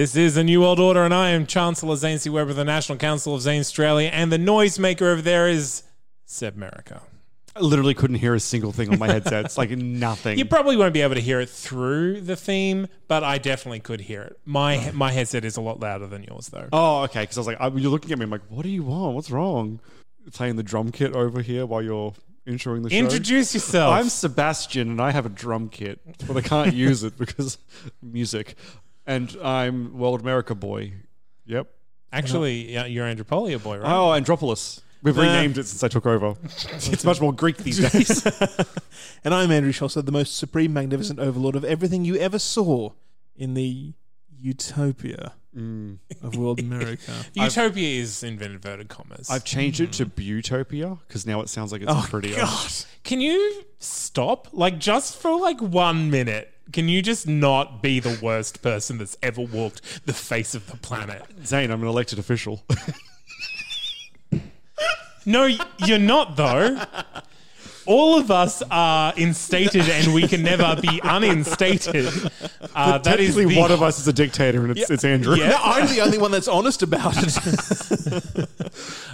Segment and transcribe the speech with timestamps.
[0.00, 2.30] This is the New World Order, and I am Chancellor Zane C.
[2.30, 5.82] Webb of the National Council of Zanstralia, and the noisemaker over there is
[6.24, 7.02] Seb Merica.
[7.54, 9.44] I literally couldn't hear a single thing on my headset.
[9.44, 10.38] It's like nothing.
[10.38, 14.00] You probably won't be able to hear it through the theme, but I definitely could
[14.00, 14.40] hear it.
[14.46, 16.70] My my headset is a lot louder than yours, though.
[16.72, 17.20] oh, okay.
[17.20, 18.22] Because I was like, I, you're looking at me.
[18.22, 19.16] I'm like, what do you want?
[19.16, 19.80] What's wrong?
[20.32, 22.14] Playing the drum kit over here while you're
[22.46, 22.96] introing the show.
[22.96, 23.92] Introduce yourself.
[23.92, 27.58] I'm Sebastian, and I have a drum kit, but I can't use it because
[28.00, 28.56] music.
[29.10, 30.92] And I'm World America boy.
[31.44, 31.66] Yep.
[32.12, 33.92] Actually, yeah, you're Andropolia boy, right?
[33.92, 34.82] Oh, Andropolis.
[35.02, 36.36] We've Uh, renamed it since I took over.
[36.44, 38.24] it's much more Greek these days.
[39.24, 42.92] And I'm Andrew Szosler, the most supreme, magnificent overlord of everything you ever saw
[43.36, 43.94] in the
[44.40, 45.32] utopia
[46.22, 47.12] of world America.
[47.34, 49.28] Utopia is in inverted commas.
[49.28, 52.36] I've changed it to Butopia because now it sounds like it's oh, prettier.
[52.36, 52.72] God.
[53.02, 54.48] Can you stop?
[54.52, 59.16] Like, just for like one minute, can you just not be the worst person that's
[59.22, 61.22] ever walked the face of the planet?
[61.44, 62.64] Zane, I'm an elected official.
[65.26, 65.44] No,
[65.86, 66.82] you're not, though.
[67.86, 72.06] All of us are instated and we can never be uninstated.
[72.74, 75.34] Uh, that is Technically, the- one of us is a dictator, and it's, it's Andrew.
[75.34, 75.58] Yeah.
[75.62, 78.48] I'm the only one that's honest about it.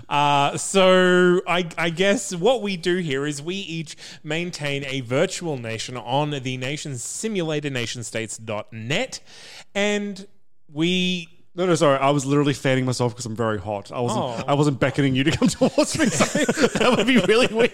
[0.08, 5.56] Uh, so I, I guess what we do here is we each maintain a virtual
[5.58, 9.20] nation on the nation's simulated nationstates.net
[9.74, 10.28] and
[10.72, 11.98] we No, no, sorry.
[11.98, 13.90] I was literally fanning myself because I'm very hot.
[13.90, 14.22] I wasn't.
[14.24, 14.44] Oh.
[14.46, 16.04] I wasn't beckoning you to come towards me.
[16.06, 17.72] that would be really weird.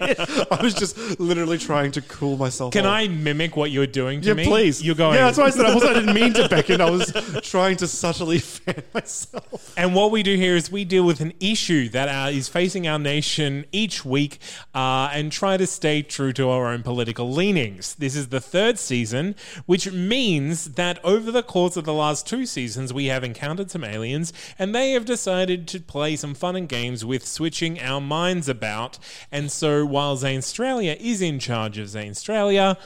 [0.52, 2.72] I was just literally trying to cool myself.
[2.72, 2.92] can off.
[2.92, 4.44] I mimic what you're doing to Yeah, me?
[4.44, 4.80] please.
[4.82, 6.80] You're going Yeah, that's why I said I, wasn't, I didn't mean to beckon.
[6.80, 9.74] I was trying to subtly fan myself.
[9.76, 12.86] And what we do here is we deal with an issue that uh, is facing
[12.86, 14.38] our nation each week
[14.76, 17.96] uh, and try to stay true to our own political leanings.
[17.96, 19.34] This is the third season,
[19.66, 23.84] which means that over the course of the last two seasons, we have encountered some
[23.84, 28.48] aliens and they have decided to play some fun and games with switching our minds
[28.48, 28.98] about.
[29.30, 32.78] And so while Zanstralia is in charge of Zanstralia,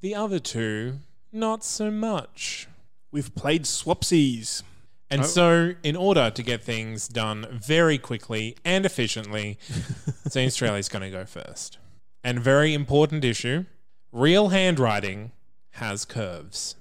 [0.00, 0.98] the other two,
[1.32, 2.68] not so much.
[3.10, 4.62] We've played swapsies.
[5.10, 5.24] And oh.
[5.24, 9.58] so, in order to get things done very quickly and efficiently,
[10.28, 11.78] Zanstralia is going to go first.
[12.22, 13.64] And very important issue
[14.12, 15.32] real handwriting
[15.72, 16.76] has curves.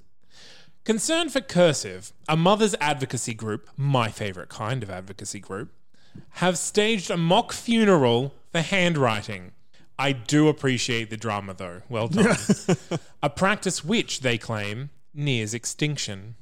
[0.87, 5.73] Concern for Cursive, a mother's advocacy group, my favorite kind of advocacy group,
[6.35, 9.51] have staged a mock funeral for handwriting.
[9.99, 11.81] I do appreciate the drama, though.
[11.89, 12.37] Well done.
[13.21, 16.35] a practice which, they claim, nears extinction.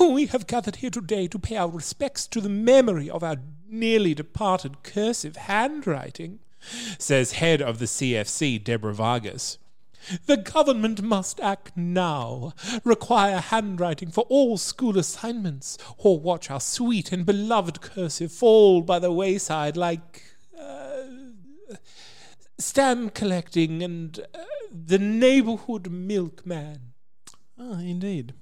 [0.00, 3.36] We have gathered here today to pay our respects to the memory of our
[3.68, 6.38] nearly departed cursive handwriting,
[6.98, 9.58] says head of the CFC, Deborah Vargas.
[10.26, 17.12] The government must act now, require handwriting for all school assignments, or watch our sweet
[17.12, 20.22] and beloved cursive fall by the wayside like
[20.58, 21.02] uh,
[22.58, 24.38] stamp collecting and uh,
[24.70, 26.92] the neighborhood milkman.
[27.58, 28.34] Ah, indeed.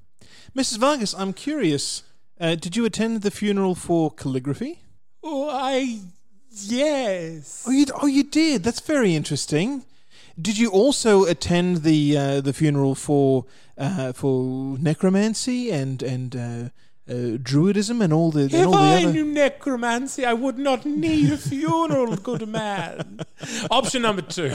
[0.56, 0.78] Mrs.
[0.78, 2.02] Vargas, I'm curious.
[2.40, 4.80] Uh, did you attend the funeral for calligraphy?
[5.22, 6.00] Oh, I
[6.50, 7.64] yes.
[7.66, 8.62] Oh, you, oh, you did.
[8.62, 9.84] That's very interesting.
[10.40, 13.44] Did you also attend the uh, the funeral for
[13.76, 16.40] uh, for necromancy and and uh,
[17.08, 19.12] uh, druidism and all the and If all the I other?
[19.12, 23.20] knew necromancy, I would not need a funeral, good man.
[23.70, 24.52] Option number two.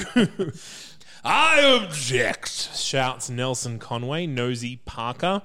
[1.26, 5.42] I object, shouts Nelson Conway, nosy Parker.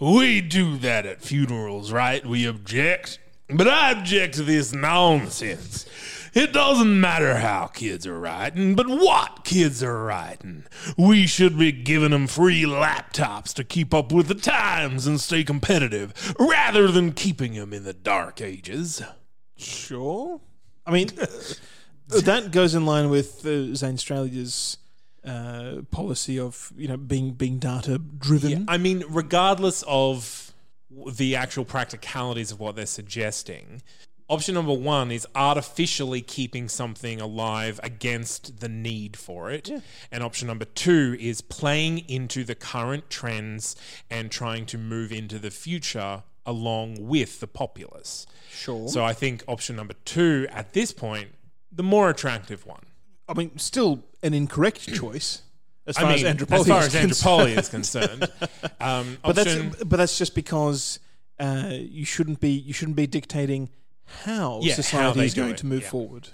[0.00, 2.24] We do that at funerals, right?
[2.24, 3.18] We object.
[3.48, 5.84] But I object to this nonsense.
[6.32, 10.64] It doesn't matter how kids are writing, but what kids are writing.
[10.96, 15.42] We should be giving them free laptops to keep up with the times and stay
[15.42, 19.02] competitive, rather than keeping them in the dark ages.
[19.56, 20.40] Sure.
[20.86, 21.08] I mean,
[22.08, 24.78] that goes in line with uh, Zanstralia's
[25.24, 28.64] uh, policy of you know being being data driven.
[28.68, 30.52] I mean, regardless of
[30.90, 33.82] the actual practicalities of what they're suggesting,
[34.30, 39.70] option number one is artificially keeping something alive against the need for it.
[40.10, 43.76] And option number two is playing into the current trends
[44.08, 48.26] and trying to move into the future along with the populace.
[48.50, 48.88] Sure.
[48.88, 51.28] So I think option number two at this point,
[51.70, 52.84] the more attractive one.
[53.28, 55.42] I mean, still an incorrect choice
[55.86, 57.22] as far I mean, as Andropoli as far is as.
[57.22, 58.28] Andropoli is concerned.
[58.80, 61.00] Um, But that's but that's just because
[61.38, 63.68] uh, you shouldn't be you shouldn't be dictating
[64.24, 65.88] how Yeah, society they is going it, to move yeah.
[65.88, 66.28] forward.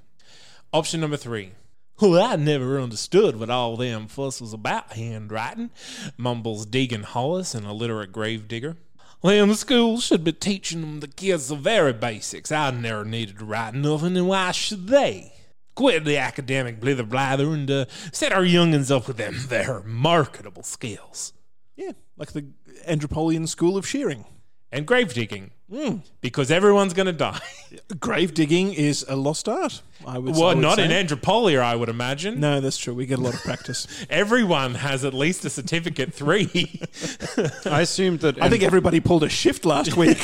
[0.73, 1.53] Option number three.
[2.01, 5.71] Well, I never understood what all them fuss was about handwriting,
[6.19, 8.77] mumbles Deegan Hollis, an illiterate gravedigger.
[9.23, 12.53] Them schools should be teaching them the kids the very basics.
[12.53, 15.33] I never needed to write nothing, and why should they?
[15.75, 20.63] Quit the academic blither blather and uh, set our youngins up with them their marketable
[20.63, 21.33] skills.
[21.77, 22.47] Yeah, like the
[22.87, 24.27] Andropolian school of shearing.
[24.71, 26.03] And grave digging, Mm.
[26.21, 27.41] because everyone's going to die.
[27.99, 29.83] Grave digging is a lost art.
[30.07, 30.37] I would.
[30.37, 31.05] I well, would not in say.
[31.05, 32.39] Andropolia, I would imagine.
[32.39, 32.95] No, that's true.
[32.95, 34.07] We get a lot of practice.
[34.11, 36.81] Everyone has at least a certificate three.
[37.67, 38.41] I assumed that.
[38.41, 40.19] I think everybody pulled a shift last week.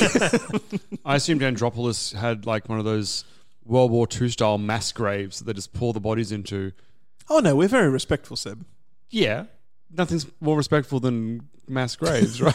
[1.05, 3.25] I assumed Andropolis had like one of those
[3.65, 6.73] World War II style mass graves that they just pour the bodies into.
[7.29, 8.65] oh no, we're very respectful, Seb.
[9.11, 9.47] Yeah,
[9.97, 12.55] nothing's more respectful than mass graves, right?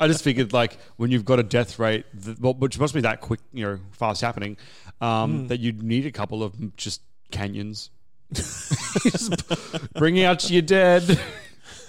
[0.00, 3.00] I just figured like when you've got a death rate, that, well, which must be
[3.02, 4.56] that quick, you know, fast happening,
[5.00, 7.90] um, that you'd need a couple of just canyons.
[8.32, 11.02] Just bring out your dead.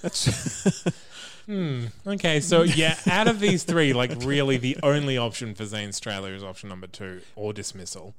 [2.07, 6.43] okay, so yeah, out of these three, like really the only option for Zanstralia is
[6.43, 8.15] option number two or dismissal.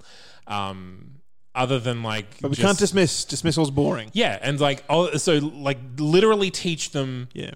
[0.47, 1.22] Um,
[1.55, 3.25] other than like, But we just- can't dismiss.
[3.25, 4.11] Dismissal's boring.
[4.15, 7.53] Yeah, and like, oh, so like literally teach them Yeah.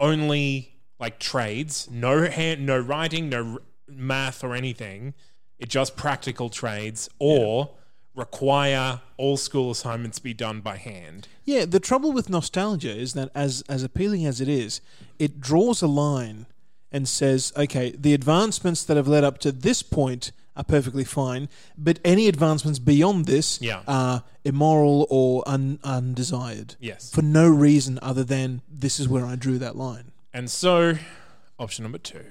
[0.00, 5.14] only like trades, no hand, no writing, no r- math or anything.
[5.58, 7.70] It just practical trades, or
[8.14, 11.28] require all school assignments be done by hand.
[11.44, 14.80] Yeah, the trouble with nostalgia is that as as appealing as it is,
[15.18, 16.46] it draws a line
[16.90, 21.48] and says, okay, the advancements that have led up to this point are perfectly fine,
[21.78, 23.82] but any advancements beyond this Yeah.
[23.88, 26.74] are immoral or un- undesired.
[26.80, 27.10] Yes.
[27.10, 30.12] For no reason other than this is where I drew that line.
[30.34, 30.98] And so,
[31.58, 32.24] option number two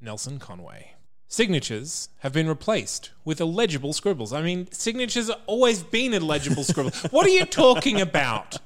[0.00, 0.92] Nelson Conway.
[1.28, 4.32] Signatures have been replaced with illegible scribbles.
[4.32, 7.02] I mean, signatures have always been illegible scribbles.
[7.10, 8.58] What are you talking about?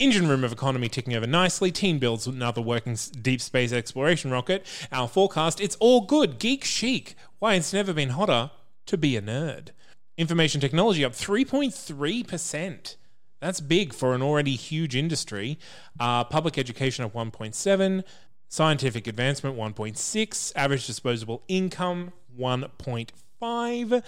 [0.00, 1.70] Engine room of economy ticking over nicely.
[1.70, 4.66] Team builds another working deep space exploration rocket.
[4.90, 6.40] Our forecast, it's all good.
[6.40, 7.14] Geek chic.
[7.38, 8.50] Why it's never been hotter
[8.86, 9.68] to be a nerd.
[10.16, 12.96] Information technology up 3.3%.
[13.40, 15.58] That's big for an already huge industry.
[16.00, 18.02] Uh, public education at 1.7,
[18.48, 24.02] scientific advancement 1.6, average disposable income 1.5,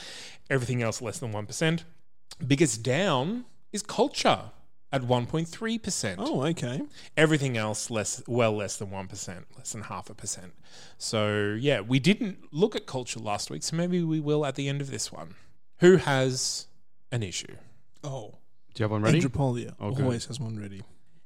[0.48, 1.82] everything else less than 1%.
[2.46, 4.52] Biggest down is culture
[4.92, 6.14] at 1.3%.
[6.18, 6.80] Oh, okay.
[7.16, 10.52] Everything else less, well less than 1%, less than half a percent.
[10.96, 14.68] So, yeah, we didn't look at culture last week, so maybe we will at the
[14.68, 15.34] end of this one.
[15.80, 16.66] Who has
[17.12, 17.56] an issue?
[18.02, 18.34] Oh.
[18.74, 19.20] Do you have one ready?
[19.20, 20.04] Andropolia Oh, good.
[20.04, 20.82] always has one ready.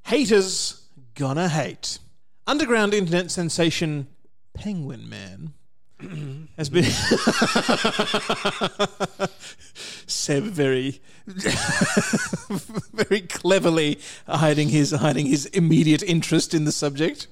[0.07, 1.99] Haters gonna hate.
[2.47, 4.09] Underground internet sensation
[4.55, 5.55] Penguin Man
[6.57, 6.85] has been
[10.07, 11.01] Seb very
[12.93, 17.27] very cleverly hiding his hiding his immediate interest in the subject.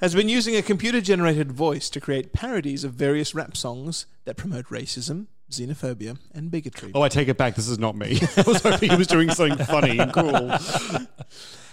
[0.00, 4.38] Has been using a computer generated voice to create parodies of various rap songs that
[4.38, 6.90] promote racism, xenophobia, and bigotry.
[6.94, 7.54] Oh, I take it back.
[7.54, 8.18] This is not me.
[8.36, 10.54] I was hoping he was doing something funny and cool.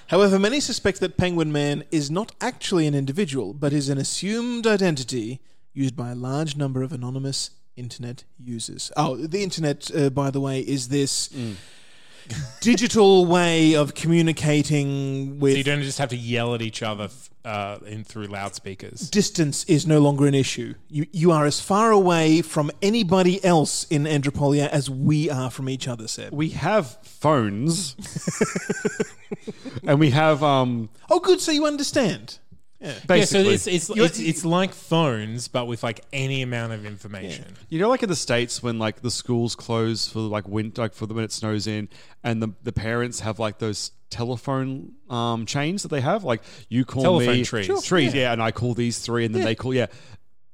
[0.07, 4.67] However, many suspect that Penguin Man is not actually an individual, but is an assumed
[4.67, 5.41] identity
[5.77, 8.91] used by a large number of anonymous internet users.
[8.97, 11.29] Oh, the internet, uh, by the way, is this
[12.61, 17.09] digital way of communicating with So you don't just have to yell at each other
[17.45, 19.09] uh, in through loudspeakers.
[19.09, 20.73] distance is no longer an issue.
[20.89, 25.69] You you are as far away from anybody else in Andropolia as we are from
[25.69, 26.33] each other, Seb.
[26.33, 27.95] We have phones,
[29.87, 30.89] and we have um.
[31.09, 31.39] Oh, good.
[31.39, 32.39] So you understand.
[32.79, 32.87] Yeah.
[32.89, 33.53] Yeah, so Basically.
[33.55, 37.55] it's it's, it's it's like phones, but with like any amount of information.
[37.69, 40.93] You know, like in the states when like the schools close for like winter, like
[40.93, 41.89] for the when it snows in,
[42.23, 46.85] and the the parents have like those telephone um chains that they have, like you
[46.85, 47.65] call Telephone me trees.
[47.65, 48.31] Sure, trees, yeah.
[48.31, 49.45] and I call these three, and then Yeah.
[49.47, 49.87] they call, yeah.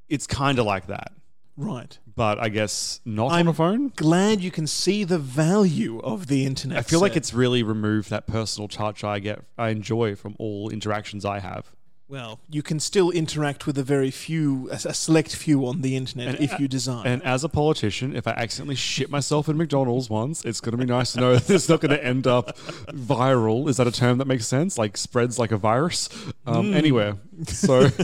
[0.08, 1.12] It's kind of like that,
[1.58, 1.98] Right.
[2.16, 3.92] but I guess not I'm on a phone.
[3.96, 6.78] Glad you can see the value of the internet.
[6.78, 10.70] I feel like it's really removed that personal touch I get, I enjoy from all
[10.70, 11.72] interactions I have.
[12.10, 15.96] Well, you can still interact with a very few, a, a select few on the
[15.96, 17.08] internet And- if you desire.
[17.08, 20.78] And as a politician, if I accidentally shit myself in McDonald's once, it's going to
[20.78, 22.58] be nice to know that it's not going to end up
[22.90, 23.68] viral.
[23.70, 24.78] Is that a term that makes sense?
[24.78, 26.10] Like spreads like a virus
[26.46, 27.18] um, anywhere.
[27.48, 27.90] So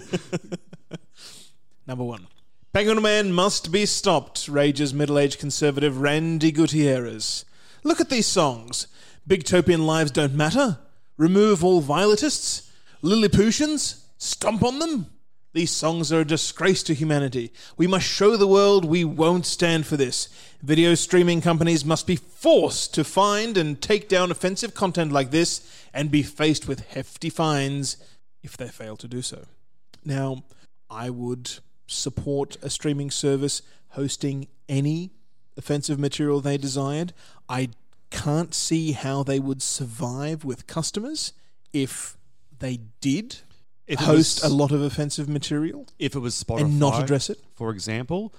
[1.88, 2.28] Number one.
[2.72, 7.44] Penguin Man must be stopped, rages middle aged conservative Randy Gutierrez.
[7.84, 8.86] Look at these songs.
[9.28, 10.78] Bigtopian lives don't matter.
[11.18, 12.69] Remove all violetists.
[13.02, 14.06] Lilliputians.
[14.18, 15.08] Stomp on them.
[15.54, 17.52] These songs are a disgrace to humanity.
[17.76, 20.30] We must show the world we won't stand for this.
[20.62, 25.88] Video streaming companies must be forced to find and take down offensive content like this
[25.94, 27.98] and be faced with hefty fines
[28.44, 29.46] if they fail to do so.
[30.06, 30.44] Now,
[30.90, 31.50] I would
[31.88, 35.12] support a streaming service hosting any
[35.58, 37.14] offensive material they desired.
[37.48, 37.70] I
[38.12, 41.34] can't see how they would survive with customers
[41.74, 42.18] if
[42.60, 43.38] they did
[43.88, 47.30] If host was- a lot of offensive material if it was Spotify and not address
[47.30, 47.40] it.
[47.56, 48.34] for example,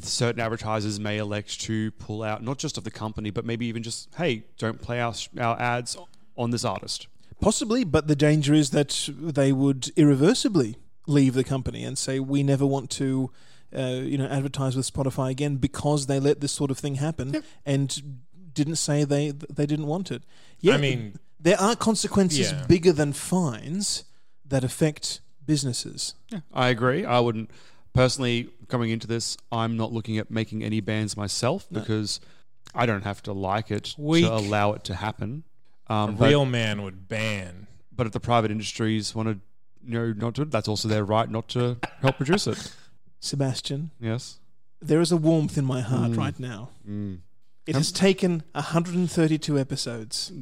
[0.00, 3.82] certain advertisers may elect to pull out not just of the company, but maybe even
[3.82, 5.96] just hey, don't play our our ads
[6.36, 7.06] on this artist.
[7.40, 12.42] Possibly, but the danger is that they would irreversibly leave the company and say we
[12.42, 13.30] never want to,
[13.76, 17.42] uh, you know, advertise with Spotify again because they let this sort of thing happen
[17.64, 18.20] and
[18.54, 20.22] didn't say they they didn't want it.
[20.60, 22.64] Yeah, I mean- there are consequences Yeah.
[22.66, 24.04] bigger than fines
[24.44, 26.14] that affect businesses.
[26.52, 27.04] I agree.
[27.04, 27.50] I wouldn't
[27.94, 29.36] personally coming into this.
[29.52, 32.20] I'm not looking at making any bans myself because
[32.74, 34.24] I don't have to like it Weak.
[34.24, 35.44] to allow it to happen.
[35.88, 37.68] A Um, but, real man would ban.
[37.94, 39.40] but if the private industries want to,
[39.86, 42.72] you know, not to, that's also their right not to help produce it.
[43.20, 44.40] Sebastian, Yes.
[44.80, 46.16] there is a warmth in my heart Mm.
[46.18, 46.70] right now.
[47.66, 50.32] It has taken 132 episodes,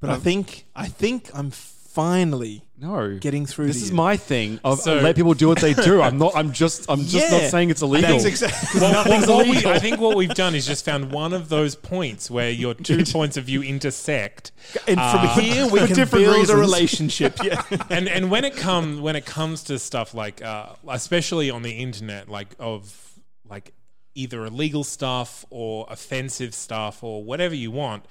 [0.00, 3.16] but I think I think I'm finally No.
[3.18, 3.68] getting through.
[3.68, 3.96] This to is you.
[3.96, 4.60] my thing.
[4.62, 6.02] Of, So- let people do what they do.
[6.02, 6.32] I'm not.
[6.36, 6.84] I'm just.
[6.90, 7.30] I'm just Yeah.
[7.40, 8.10] not saying it's illegal.
[8.10, 8.80] That's exactly.
[8.82, 9.72] Well, Nothing's well, what we, illegal.
[9.72, 13.04] I think what we've done is just found one of those points where your two
[13.06, 14.52] points of view intersect.
[14.86, 16.60] And from Uh, here we for can different build a reasons.
[16.60, 17.38] relationship.
[17.42, 17.62] Yeah.
[17.88, 21.72] and and when it come when it comes to stuff like uh, especially on the
[21.72, 23.12] internet like of
[23.48, 23.72] like
[24.14, 28.04] either illegal stuff or offensive stuff or whatever you want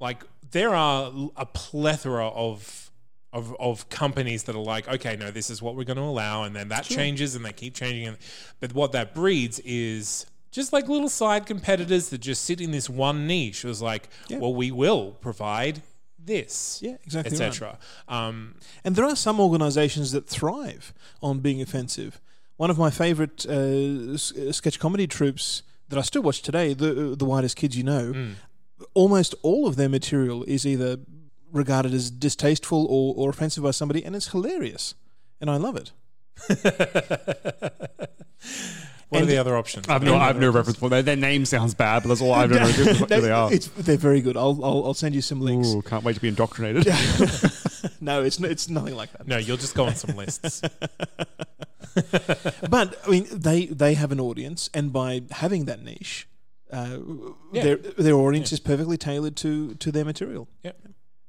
[0.00, 2.84] like there are a plethora of
[3.30, 6.44] of, of companies that are like, okay, no, this is what we're going to allow,
[6.44, 8.06] and then that changes, and they keep changing.
[8.08, 8.16] And,
[8.58, 12.88] but what that breeds is just like little side competitors that just sit in this
[12.88, 13.64] one niche.
[13.64, 15.82] It was like, well, we will provide
[16.18, 17.48] this, Yeah, exactly right.
[17.48, 17.78] etc.
[18.08, 22.20] Um, And there are some organisations that thrive on being offensive.
[22.56, 27.14] One of my favourite uh, uh, sketch comedy troupes that I still watch today, the
[27.16, 28.34] the Whitest Kids You Know, Mm.
[28.94, 30.98] Almost all of their material is either
[31.52, 34.94] regarded as distasteful or, or offensive by somebody, and it's hilarious,
[35.40, 35.92] and I love it.
[39.08, 39.88] what are the other options?
[39.88, 40.16] I've no.
[40.16, 40.90] I've no reference point.
[40.90, 43.52] Their, their name sounds bad, but that's all I don't know who who they are.
[43.52, 44.36] It's, they're very good.
[44.36, 45.68] I'll, I'll I'll send you some links.
[45.68, 46.86] Ooh, can't wait to be indoctrinated.
[48.00, 49.26] No, it's it's nothing like that.
[49.26, 50.62] No, you'll just go on some lists.
[52.68, 56.28] But I mean, they they have an audience, and by having that niche,
[56.72, 56.98] uh,
[57.52, 57.62] Yeah.
[57.62, 60.48] their their audience is perfectly tailored to to their material.
[60.62, 60.72] Yeah.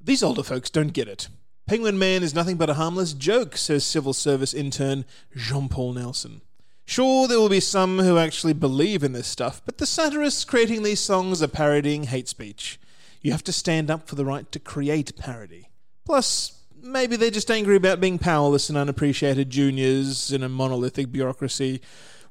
[0.01, 1.27] These older folks don't get it.
[1.67, 5.05] Penguin Man is nothing but a harmless joke, says civil service intern
[5.35, 6.41] Jean Paul Nelson.
[6.85, 10.81] Sure, there will be some who actually believe in this stuff, but the satirists creating
[10.81, 12.79] these songs are parodying hate speech.
[13.21, 15.69] You have to stand up for the right to create parody.
[16.05, 21.81] Plus, maybe they're just angry about being powerless and unappreciated juniors in a monolithic bureaucracy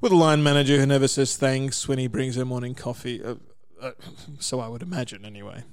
[0.00, 3.22] with a line manager who never says thanks when he brings her morning coffee.
[3.22, 3.34] Uh,
[3.80, 3.92] uh,
[4.38, 5.64] so I would imagine, anyway.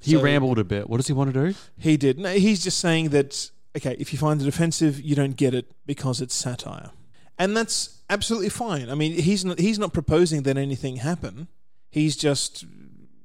[0.00, 0.88] He So- rambled a bit.
[0.90, 1.54] What does he want to do?
[1.78, 2.18] He did.
[2.18, 5.70] No, he's just saying that, okay, if you find it offensive, you don't get it
[5.86, 6.90] because it's satire.
[7.38, 8.90] And that's absolutely fine.
[8.90, 11.48] I mean, he's not, he's not proposing that anything happen.
[11.90, 12.64] He's just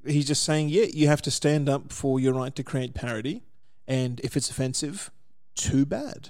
[0.05, 3.43] he's just saying, yeah, you have to stand up for your right to create parody,
[3.87, 5.11] and if it's offensive,
[5.55, 6.29] too bad.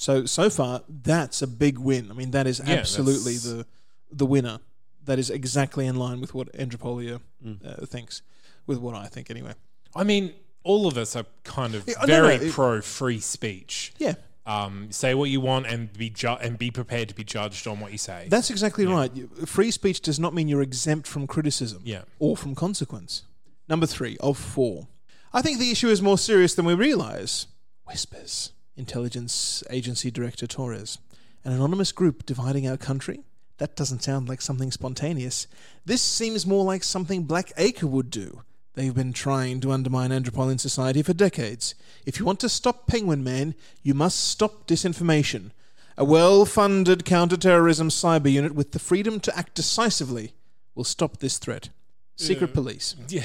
[0.00, 0.04] Yeah.
[0.04, 2.10] So so far, that's a big win.
[2.10, 3.66] I mean, that is Yeah, absolutely the
[4.10, 4.58] the winner.
[5.04, 7.82] That is exactly in line with what Andropolia Mm.
[7.82, 8.22] uh, thinks,
[8.66, 9.54] with what I think anyway.
[9.96, 13.20] I mean, all of us are kind of Yeah, no, no, very it- pro free
[13.20, 13.92] speech.
[13.98, 14.14] Yeah.
[14.46, 17.78] Um, say what you want and be ju- and be prepared to be judged on
[17.80, 18.26] what you say.
[18.28, 19.12] That's exactly right.
[19.46, 22.02] Free speech does not mean you're exempt from criticism Yeah.
[22.18, 23.22] or from consequence.
[23.68, 24.88] Number three of four.
[25.32, 27.46] I think the issue is more serious than we realize.
[27.86, 28.52] Whispers.
[28.84, 30.98] Intelligence Agency Director Torres.
[31.44, 33.20] An anonymous group dividing our country?
[33.58, 35.46] That doesn't sound like something spontaneous.
[35.84, 38.40] This seems more like something Black Acre would do.
[38.74, 41.74] They've been trying to undermine Andropolian society for decades.
[42.06, 45.50] If you want to stop Penguin Man, you must stop disinformation.
[45.98, 50.32] A well funded counterterrorism cyber unit with the freedom to act decisively
[50.74, 51.68] will stop this threat.
[52.16, 52.96] Secret police.
[53.08, 53.24] yeah.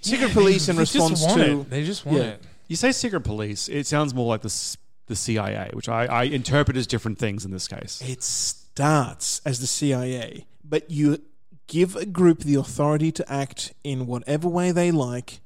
[0.00, 1.60] Secret Yeah, police they- in they just response want to.
[1.60, 1.70] it.
[1.70, 2.24] They just want Yeah.
[2.24, 2.42] it.
[2.72, 4.76] You say secret police, it sounds more like the,
[5.06, 8.00] the CIA, which I, I interpret as different things in this case.
[8.00, 11.18] It starts as the CIA, but you
[11.66, 15.40] give a group the authority to act in whatever way they like.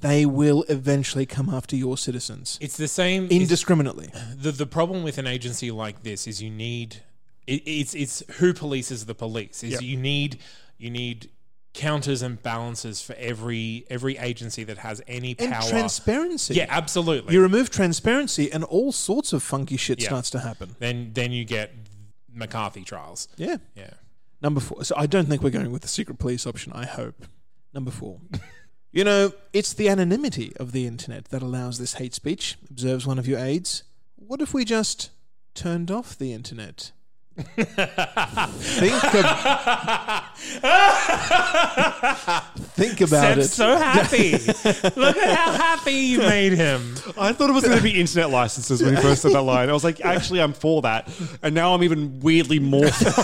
[0.00, 3.26] They will eventually come after your citizens It's the same.
[3.26, 4.10] it's- indiscriminately.
[4.34, 7.02] the the problem with an agency like this is you need
[7.46, 9.82] it, it's it's who polices the police is Yep.
[9.82, 10.40] you need
[10.76, 11.30] you need
[11.74, 15.68] counters and balances for every every agency that has any And power.
[15.68, 16.54] transparency.
[16.54, 17.32] yeah, absolutely.
[17.34, 20.08] You remove transparency, and all sorts of funky shit Yeah.
[20.08, 20.76] starts to happen.
[20.80, 21.72] then then you get
[22.32, 23.28] McCarthy trials.
[23.36, 23.56] Yeah.
[23.74, 23.90] Yeah.
[24.40, 24.84] Number four.
[24.84, 26.72] So I don't think we're going with the secret police option.
[26.74, 27.26] I hope.
[27.72, 28.20] Number four.
[28.92, 32.56] you know, it's the anonymity of the internet that allows this hate speech.
[32.70, 33.82] Observes one of your aides.
[34.16, 35.10] What if we just
[35.54, 36.92] turned off the internet?
[37.36, 40.24] Think, ab-
[42.74, 43.48] think about Seb's it.
[43.48, 44.32] so happy.
[45.00, 46.94] Look at how happy you made him.
[47.18, 49.70] I thought it was going to be internet licenses when he first said that line.
[49.70, 51.08] I was like, actually, I'm for that.
[51.42, 53.22] And now I'm even weirdly more for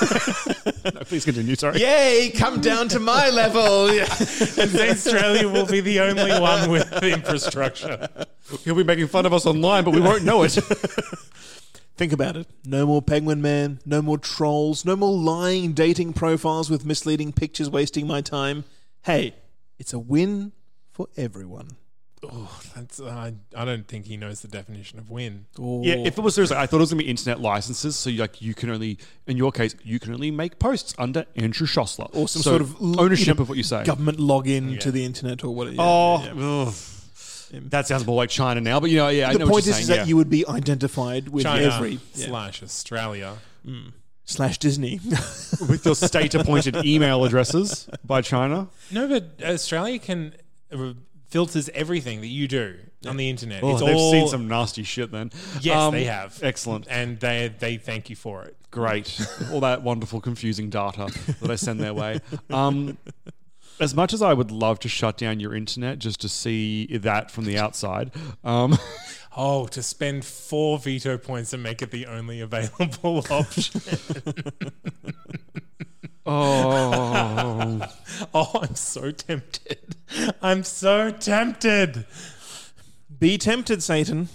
[0.67, 0.85] it.
[0.95, 1.55] no, please continue.
[1.55, 1.81] Sorry.
[1.81, 2.33] Yay!
[2.35, 3.89] Come down to my level.
[4.59, 8.09] And Australia will be the only one with infrastructure.
[8.65, 10.59] He'll be making fun of us online, but we won't know it.
[11.99, 12.47] Think about it.
[12.65, 17.69] No more Penguin Man, no more trolls, no more lying dating profiles with misleading pictures
[17.69, 18.65] wasting my time.
[19.03, 19.35] Hey,
[19.81, 20.53] it's a win
[20.93, 21.71] for everyone.
[22.23, 25.47] Oh, that's uh, I don't think he knows the definition of win.
[25.59, 27.95] Oh, Yeah, if it was seriously, I thought it was going to be internet licenses.
[27.95, 31.27] So, you, like, you can only, in your case, you can only make posts under
[31.37, 32.11] Andrew Szosler.
[32.15, 33.85] or some So sort of ownership you know, of what you say.
[33.85, 34.79] government login Yeah.
[34.81, 35.77] to the internet or whatever.
[35.79, 36.75] Oh, ugh.
[37.53, 38.81] That sounds more like China now.
[38.81, 40.09] But you know, yeah, I the know what point you're is, is saying, that yeah.
[40.09, 42.27] you would be identified with China every yeah.
[42.27, 43.37] slash Australia.
[44.25, 45.01] slash Disney.
[45.69, 48.69] with your state-appointed email addresses by China.
[48.91, 50.35] No, but Australia can
[50.73, 50.93] uh,
[51.29, 53.63] filters everything that you do on the internet.
[53.63, 55.11] Oh, it's they've all, seen some nasty shit.
[55.13, 55.31] Then,
[55.61, 56.39] Yes, Um, they have.
[56.43, 56.87] Excellent.
[56.91, 58.57] and they they thank you for it.
[58.71, 59.27] Great.
[59.53, 61.09] All that wonderful, confusing data
[61.41, 62.21] that I send their way.
[62.51, 62.99] Um,
[63.81, 67.31] as much as I would love to shut down your internet just to see that
[67.31, 68.11] from the outside,
[68.45, 68.79] um,
[69.41, 73.81] Oh, to spend four veto points and make it the only available option.
[76.27, 77.81] oh,
[78.35, 79.95] oh, I'm so tempted.
[80.43, 82.05] I'm so tempted.
[83.17, 84.29] be tempted, Satan.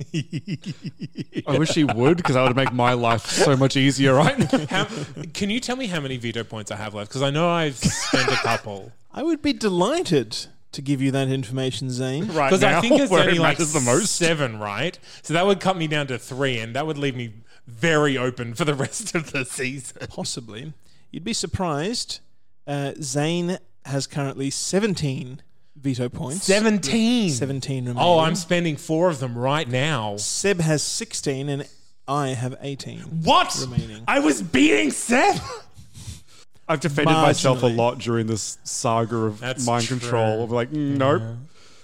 [1.46, 4.42] I wish he would because that would make my life so much easier, right?
[4.70, 4.86] How,
[5.34, 7.10] can you tell me how many veto points I have left?
[7.10, 8.92] Because I know I've spent a couple.
[9.12, 10.36] I would be delighted
[10.72, 12.28] to give you that information, Zane.
[12.28, 14.14] right Because I think it's where only it like matters the most.
[14.16, 14.98] seven, right?
[15.22, 17.32] So that would cut me down to three, and that would leave me
[17.66, 20.06] very open for the rest of the season.
[20.08, 20.72] Possibly.
[21.10, 22.20] You'd be surprised.
[22.66, 25.42] Uh, Zane has currently 17
[25.80, 26.44] veto points.
[26.44, 27.30] Seventeen.
[27.30, 28.02] 17 remaining.
[28.02, 30.16] Oh, I'm spending four of them right now.
[30.16, 31.68] Seb has 16 and
[32.06, 32.98] I have 18.
[33.22, 33.56] What?
[33.60, 34.04] Remaining.
[34.08, 35.36] I was beating Seb.
[36.68, 37.76] I've defended myself a Marginally.
[37.76, 39.98] lot during this saga of That's mind true.
[39.98, 40.44] control.
[40.44, 41.20] Of like, mm, nope.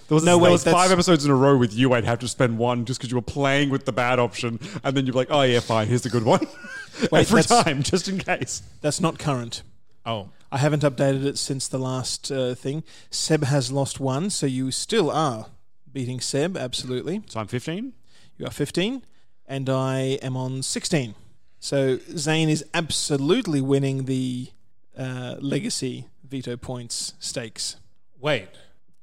[0.08, 1.92] There was, No, there wait, was five episodes in a row with you.
[1.92, 4.96] I'd have to spend one just because you were playing with the bad option, and
[4.96, 5.88] then you're like, "Oh yeah, fine.
[5.88, 6.46] Here's the good one."
[7.10, 8.62] Wait, Every that's- time, just in case.
[8.82, 9.62] That's not current.
[10.06, 12.84] Oh, I haven't updated it since the last uh, thing.
[13.10, 15.46] Seb has lost one, so you still are
[15.92, 17.22] beating Seb, absolutely.
[17.26, 17.92] So I'm 15.
[18.38, 19.02] You are 15,
[19.46, 21.14] and I am on 16.
[21.58, 24.48] So Zane is absolutely winning the
[24.96, 27.76] uh, legacy veto points stakes.
[28.20, 28.48] wait.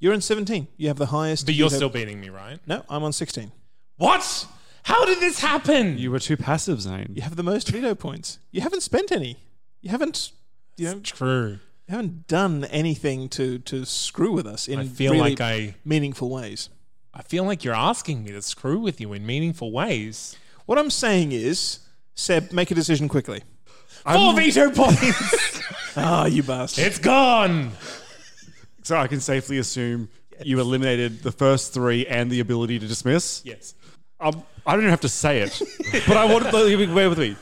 [0.00, 0.66] You're in 17.
[0.76, 1.46] You have the highest.
[1.46, 2.58] But you're veto- still beating me, right?
[2.66, 3.52] No, I'm on 16.
[3.96, 4.46] What?
[4.82, 5.96] How did this happen?
[5.96, 7.12] You were too passive, Zane.
[7.14, 8.38] You have the most veto points.
[8.50, 9.38] You haven't spent any.
[9.80, 10.32] You haven't.
[10.76, 11.48] You know, True.
[11.88, 15.74] you haven't done anything to to screw with us in I feel really like I.
[15.84, 16.68] meaningful ways.
[17.12, 20.36] I feel like you're asking me to screw with you in meaningful ways.
[20.66, 21.78] What I'm saying is,
[22.14, 23.42] Seb, make a decision quickly.
[24.04, 25.60] Four veto points.
[25.96, 26.84] Ah, you bastard.
[26.86, 27.70] it's gone.
[28.82, 30.08] So I can safely assume
[30.42, 33.42] you eliminated the first three and the ability to dismiss.
[33.44, 33.74] Yes.
[34.20, 35.62] Um, I don't even have to say it,
[36.08, 37.36] but I want you to bear with me.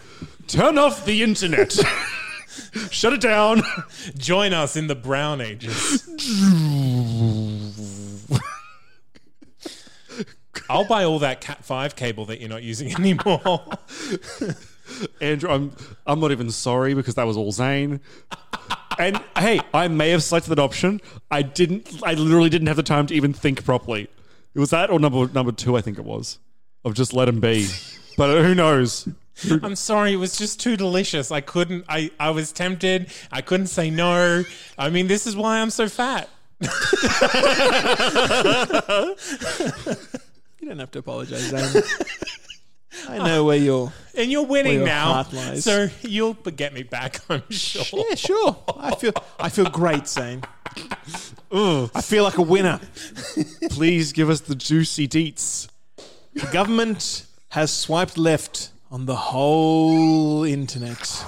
[0.49, 1.75] Turn off the internet.
[2.91, 3.63] Shut it down.
[4.17, 6.09] Join us in the brown ages.
[10.69, 13.61] I'll buy all that Cat 5 cable that you're not using anymore.
[15.21, 15.73] Andrew, I'm
[16.07, 18.01] I'm not even sorry because that was all Zane.
[18.99, 21.01] And hey, I may have selected that option.
[21.31, 22.03] I didn't.
[22.03, 24.09] I literally didn't have the time to even think properly.
[24.55, 26.39] It was that or number number two, I think it was,
[26.85, 27.69] of just let him be.
[28.17, 29.09] But who knows?
[29.63, 31.31] I'm sorry, it was just too delicious.
[31.31, 33.11] I couldn't, I, I was tempted.
[33.31, 34.45] I couldn't say no.
[34.79, 36.29] I mean, this is why I'm so fat.
[40.63, 41.83] You don't have to apologize, Zane.
[43.09, 43.93] I know where you're.
[44.17, 45.15] And you're winning your now.
[45.15, 45.65] heart lies.
[45.65, 48.05] So you'll get me back, I'm sure.
[48.09, 48.57] Yeah, sure.
[48.79, 50.43] I feel I feel great, Zane.
[51.51, 52.79] I feel like a winner.
[53.71, 55.69] Please give us the juicy deets.
[56.35, 61.25] The government has swiped left on the whole internet.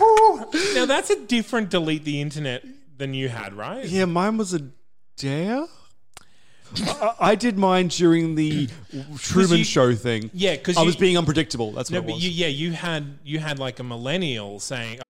[0.74, 2.62] Now, that's a different delete the internet
[2.98, 3.86] than you had, right?
[3.86, 4.60] Yeah, mine was a
[5.16, 5.64] dare.
[6.76, 8.68] I, I did mine during the
[9.18, 10.30] Truman you- Show thing.
[10.34, 11.72] Yeah, 'cause I you- was being unpredictable.
[11.72, 12.24] That's No, what it but was.
[12.24, 15.00] you, yeah, you had you had like a millennial saying,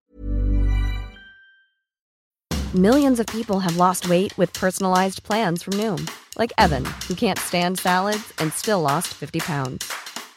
[2.74, 7.38] Millions of people have lost weight with personalized plans from Noom, like Evan, who can't
[7.38, 9.92] stand salads and still lost 50 pounds.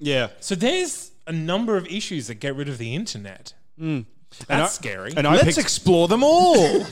[0.00, 0.28] Yeah.
[0.40, 3.52] So there's a number of issues that get rid of the internet.
[3.80, 4.06] Mm.
[4.30, 5.12] That's And I- scary.
[5.16, 6.54] And I Let's picked, explore them all.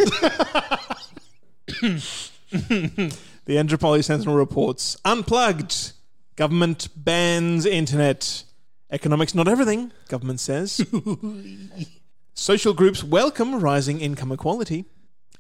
[2.50, 3.12] the
[3.48, 5.92] Andropoli Sentinel reports unplugged.
[6.36, 8.44] Government bans internet.
[8.90, 10.80] Economics not everything, government says.
[12.34, 14.84] Social groups welcome rising income equality.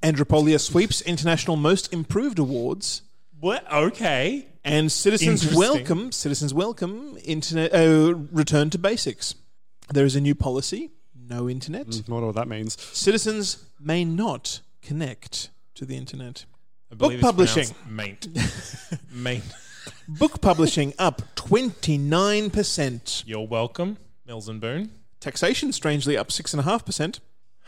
[0.02, 3.02] Andropolia sweeps international most improved awards.
[3.40, 3.70] What?
[3.72, 4.46] Okay.
[4.64, 9.34] And citizens welcome citizens welcome internet uh, return to basics.
[9.92, 11.86] There is a new policy: no internet.
[11.86, 12.80] I don't know what that means.
[12.96, 16.46] Citizens may not connect to the internet.
[16.90, 17.66] I Book it's publishing.
[17.66, 18.28] pronounced Maint.
[19.12, 19.44] Maint.
[20.08, 23.22] Book publishing up twenty nine percent.
[23.24, 24.90] You're welcome, Mills and Boon.
[25.20, 27.20] Taxation strangely up six and a half percent.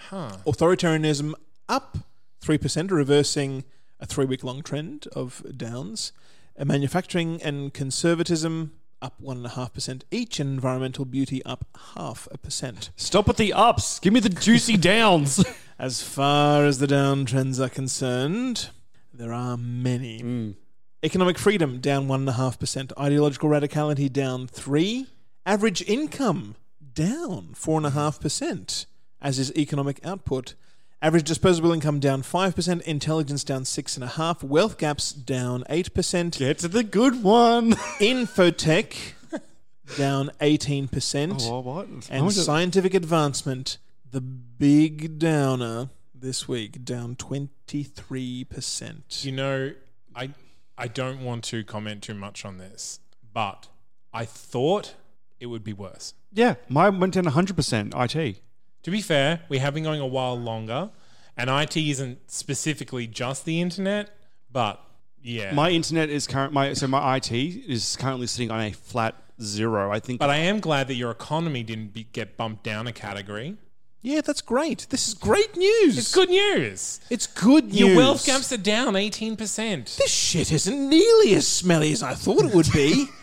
[0.09, 0.33] Huh.
[0.47, 1.35] Authoritarianism
[1.69, 1.99] up
[2.41, 3.65] three percent, reversing
[4.01, 6.13] a three week long trend of downs.
[6.59, 11.65] Uh, manufacturing and conservatism up one and a half percent each, and environmental beauty up
[11.95, 12.91] half a percent.
[12.97, 13.99] Stop at the ups.
[13.99, 15.45] Give me the juicy downs.
[15.79, 18.69] As far as the downtrends are concerned,
[19.13, 20.57] there are many.
[21.03, 22.93] Economic freedom down one and a half percent.
[22.99, 25.07] Ideological radicality down three.
[25.47, 26.57] Average income
[26.93, 28.85] down four and a half percent,
[29.23, 30.55] as is economic output.
[31.03, 32.83] Average disposable income down five percent.
[32.83, 36.37] Intelligence down 6.5%, Wealth gaps down eight percent.
[36.39, 37.73] Get to the good one.
[38.01, 39.13] Infotech
[39.97, 41.43] down eighteen percent.
[41.47, 41.87] Oh, what?
[42.11, 43.79] And just- scientific advancement,
[44.11, 49.25] the big downer this week, down 23%.
[49.25, 49.73] You know,
[50.15, 50.31] I
[50.77, 53.01] I don't want to comment too much on this,
[53.33, 53.69] but
[54.13, 54.95] I thought
[55.39, 56.13] it would be worse.
[56.33, 58.41] yeah, mine went down 100% IT.
[58.85, 60.91] To be fair, we have been going a while longer,
[61.37, 64.11] and IT isn't specifically just the internet,
[64.51, 64.83] but
[65.23, 65.53] yeah.
[65.53, 66.53] My internet is current.
[66.53, 69.91] My so my IT is currently sitting on a flat zero.
[69.93, 70.19] I think.
[70.19, 73.57] but I am glad that your economy didn't be, get bumped down a category.
[74.03, 74.87] Yeah, that's great.
[74.89, 75.99] This is great news.
[75.99, 77.01] It's good news.
[77.11, 77.81] It's good news.
[77.81, 79.37] Your wealth gaps are down 18%.
[79.99, 83.09] This shit isn't nearly as smelly as I thought it would be.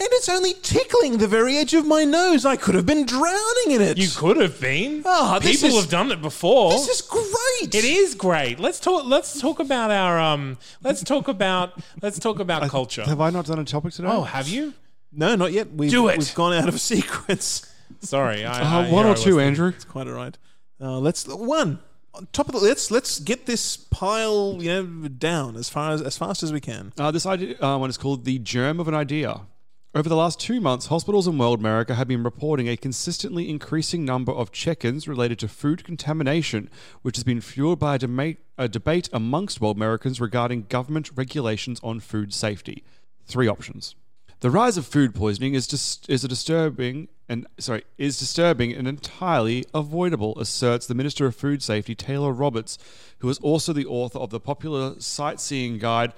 [0.00, 2.44] and it's only tickling the very edge of my nose.
[2.44, 3.98] I could have been drowning in it.
[3.98, 5.02] You could have been.
[5.02, 6.70] This People is- have done it before.
[6.72, 7.74] This is great.
[7.74, 8.60] It is great.
[8.60, 9.04] Let's talk.
[9.06, 10.58] Let's talk about our um.
[10.82, 11.72] Let's talk about.
[12.02, 13.04] Let's talk about culture.
[13.04, 14.08] have I not done a topic today?
[14.10, 14.74] Oh, have you?
[15.12, 15.72] No, not yet.
[15.72, 16.18] We've, Do it.
[16.18, 17.66] We've gone out of sequence.
[18.00, 19.68] Sorry, I, Uh, I- one here or I two, was- Andrew.
[19.68, 20.36] It's quite all right.
[20.80, 21.80] Uh, let's one
[22.14, 26.00] on top of the let's let's get this pile you know down as far as
[26.02, 26.92] as fast as we can.
[26.98, 29.40] Uh, this idea, uh, one is called the germ of an idea.
[29.94, 34.04] Over the last two months, hospitals in world America have been reporting a consistently increasing
[34.04, 36.68] number of check-ins related to food contamination,
[37.00, 41.80] which has been fueled by a, dema- a debate amongst world Americans regarding government regulations
[41.82, 42.84] on food safety.
[43.24, 43.94] Three options.
[44.40, 48.86] The rise of food poisoning is just is a disturbing and sorry is disturbing and
[48.86, 52.78] entirely avoidable, asserts the Minister of Food Safety Taylor Roberts,
[53.20, 56.12] who is also the author of the popular sightseeing guide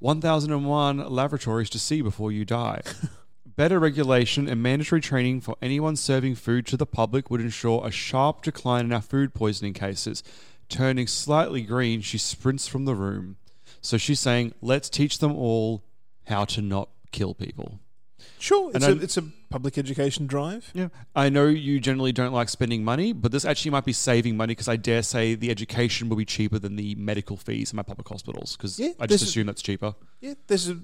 [0.00, 2.82] 1001 Laboratories to See Before You Die.
[3.56, 7.90] Better regulation and mandatory training for anyone serving food to the public would ensure a
[7.90, 10.22] sharp decline in our food poisoning cases.
[10.68, 13.36] Turning slightly green, she sprints from the room.
[13.80, 15.82] So she's saying, let's teach them all
[16.26, 17.78] how to not kill people.
[18.38, 20.70] Sure, it's, And a, I- it's a public education drive.
[20.74, 20.88] Yeah.
[21.14, 24.52] I know you generally don't like spending money, but this actually might be saving money
[24.52, 27.82] because I dare say the education will be cheaper than the medical fees in my
[27.82, 29.94] public hospitals because Yeah, I just assume that's cheaper.
[30.20, 30.78] Yeah, there's a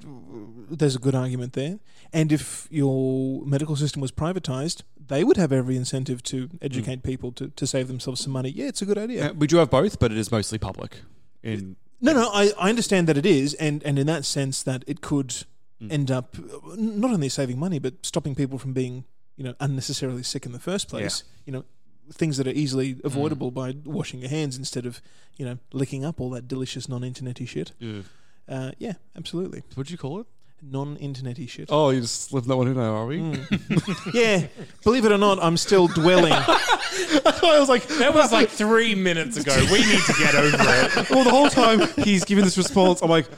[0.70, 1.78] there's a good argument there.
[2.12, 7.32] And if your medical system was privatized, they would have every incentive to educate people
[7.32, 8.50] to, to save themselves some money.
[8.50, 9.30] Yeah, it's a good idea.
[9.30, 10.98] Uh, we do have both, but it is mostly public.
[11.42, 14.84] In No, no, I, I understand that it is, and, and in that sense that
[14.86, 15.44] it could
[15.82, 15.92] Mm.
[15.92, 16.36] end up
[16.76, 19.04] not only saving money but stopping people from being
[19.36, 21.24] you know unnecessarily sick in the first place.
[21.44, 21.64] You know,
[22.12, 23.04] things that are easily mm.
[23.04, 25.00] avoidable by washing your hands instead of
[25.36, 27.72] you know licking up all that delicious non-internety shit.
[27.82, 28.04] Ugh.
[28.48, 30.26] Uh, yeah, absolutely, what'd you call it?
[30.62, 31.68] non-internety shit.
[31.70, 33.18] Oh, you just slipped that one in there, are we?
[33.18, 34.14] Mm.
[34.14, 34.46] Yeah,
[34.84, 36.32] believe it or not, I'm still dwelling.
[36.32, 39.56] I was like, That was like three minutes ago.
[39.72, 41.10] We need to get over it.
[41.10, 43.28] well, the whole time he's giving this response, I'm like,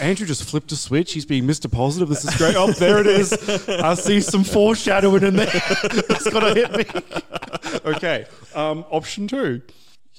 [0.00, 1.12] Andrew just flipped a switch.
[1.12, 1.70] He's being Mr.
[1.70, 2.08] Positive.
[2.08, 2.56] This is great.
[2.56, 3.32] Oh, there it is.
[3.68, 5.48] I see some foreshadowing in there.
[5.52, 6.84] it's gonna hit me.
[7.84, 8.24] Okay.
[8.54, 9.60] Um, option two.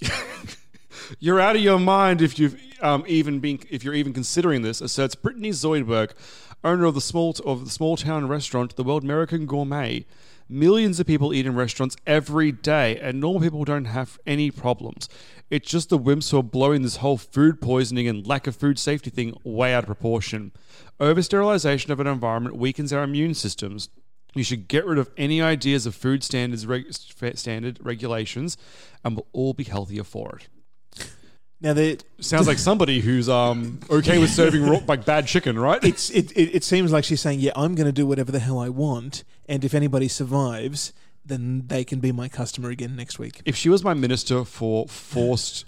[1.19, 4.81] You're out of your mind if you've um, even been if you're even considering this,
[4.81, 6.11] asserts Brittany Zoidberg,
[6.63, 10.05] owner of the small of the small town restaurant, the World American Gourmet.
[10.47, 15.09] Millions of people eat in restaurants every day, and normal people don't have any problems.
[15.49, 18.77] It's just the wimps who are blowing this whole food poisoning and lack of food
[18.77, 20.51] safety thing way out of proportion.
[20.99, 23.89] Over sterilization of an environment weakens our immune systems.
[24.35, 28.55] You should get rid of any ideas of food standards reg- standard regulations,
[29.03, 30.47] and we'll all be healthier for it.
[31.61, 35.83] Now, the, Sounds like somebody who's um okay with serving raw, like bad chicken, right?
[35.83, 38.39] it's it, it, it seems like she's saying, "Yeah, I'm going to do whatever the
[38.39, 40.91] hell I want, and if anybody survives,
[41.25, 44.87] then they can be my customer again next week." if she was my minister for
[44.87, 45.65] forced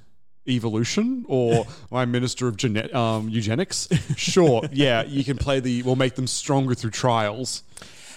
[0.47, 5.84] evolution or my minister of gene- um, eugenics, sure, yeah, you can play the.
[5.84, 7.63] We'll make them stronger through trials.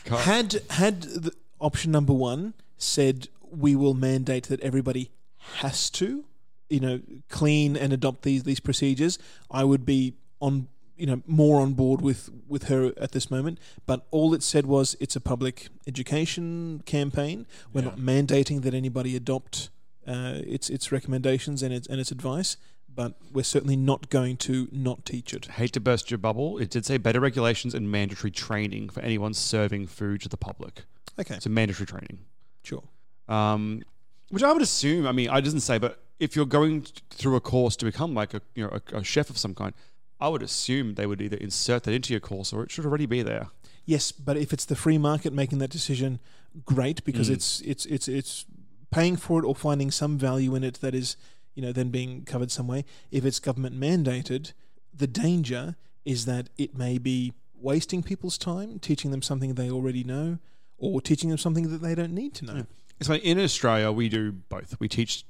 [0.07, 5.11] Had had the option number one said we will mandate that everybody
[5.57, 6.25] has to,
[6.71, 9.19] you know, clean and adopt these these procedures,
[9.51, 13.59] I would be on you know more on board with with her at this moment.
[13.87, 17.47] But all it said was it's a public education campaign.
[17.73, 19.71] We're not mandating that anybody adopt
[20.07, 22.57] uh, its its recommendations and its and its advice.
[22.93, 25.47] But we're certainly not going to not teach it.
[25.47, 26.59] Hate to burst your bubble.
[26.59, 30.83] It did say better regulations and mandatory training for anyone serving food to the public.
[31.17, 32.19] Okay, So mandatory training.
[32.65, 32.83] sure.
[33.29, 33.83] um,
[34.31, 35.07] which I would assume.
[35.07, 38.33] I mean, I doesn't say, but if you're going through a course to become like
[38.35, 39.75] a you know a, a chef of some kind,
[40.21, 43.07] I would assume they would either insert that into your course or it should already
[43.07, 43.49] be there.
[43.87, 46.21] Yes, but if it's the free market making that decision,
[46.65, 47.35] great because Mm.
[47.35, 48.47] it's it's it's it's
[48.91, 51.17] paying for it or finding some value in it that is
[51.55, 52.85] you know then being covered some way.
[53.11, 54.53] If it's government mandated,
[54.95, 60.03] the danger is that it may be wasting people's time, teaching them something they already
[60.05, 60.39] know,
[60.79, 62.67] or teaching them something that they don't need to know.
[63.03, 64.77] So in Australia, we do both.
[64.81, 65.25] We teach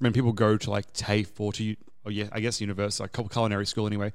[0.00, 3.28] when people go to like TAFE or to, or yeah, I guess university, like cul-
[3.28, 4.12] culinary school anyway,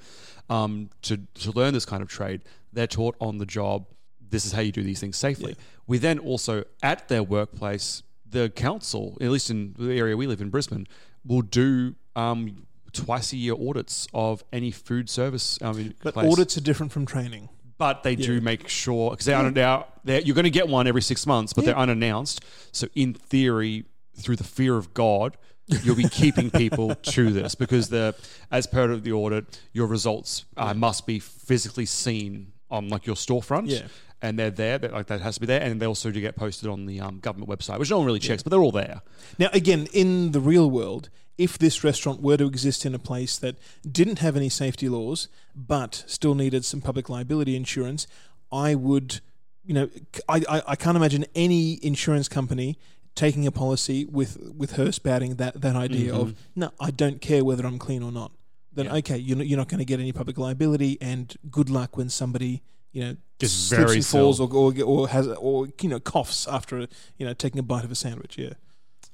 [0.50, 2.42] um, to to learn this kind of trade.
[2.74, 3.86] They're taught on the job.
[4.30, 5.56] This is how you do these things safely.
[5.88, 10.42] We then also at their workplace, the council, at least in the area we live
[10.42, 10.86] in, Brisbane,
[11.26, 15.58] will do um, twice a year audits of any food service.
[15.62, 17.48] Um, But place audits are different from training.
[17.78, 19.88] but they do make sure because they're unannounced.
[20.04, 22.44] They're, you're going to get one every six months, but they're unannounced.
[22.74, 23.86] So in theory,
[24.18, 28.16] through the fear of God, you'll be keeping people to this because the
[28.52, 33.16] as part of the audit, your results uh, must be physically seen on like your
[33.16, 33.70] storefront.
[33.70, 33.88] Yeah.
[34.20, 36.36] And they're there, but like that has to be there, and they also do get
[36.36, 39.04] posted on the um, government website, which no one really checks, but they're all there.
[39.38, 43.38] Now, again, in the real world, if this restaurant were to exist in a place
[43.38, 43.58] that
[43.90, 48.08] didn't have any safety laws but still needed some public liability insurance,
[48.52, 49.22] I would,
[49.64, 49.90] you know,
[50.28, 52.80] I, I, I can't imagine any insurance company
[53.18, 56.60] taking a policy with with her spouting that that idea of mm-hmm.
[56.62, 58.32] no, I don't care whether I'm clean or not.
[58.72, 61.98] Then okay, you're not, you're not going to get any public liability, and good luck
[61.98, 62.62] when somebody
[62.94, 66.88] you know Gets slips and falls or, or or has or you know coughs after
[67.18, 68.38] you know taking a bite of a sandwich.
[68.38, 68.54] Yeah.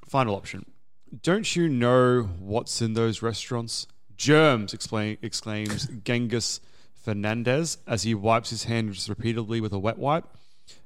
[0.05, 0.65] Final option.
[1.21, 3.87] Don't you know what's in those restaurants?
[4.15, 6.59] Germs, explain, exclaims Genghis
[6.93, 10.25] Fernandez as he wipes his hands repeatedly with a wet wipe.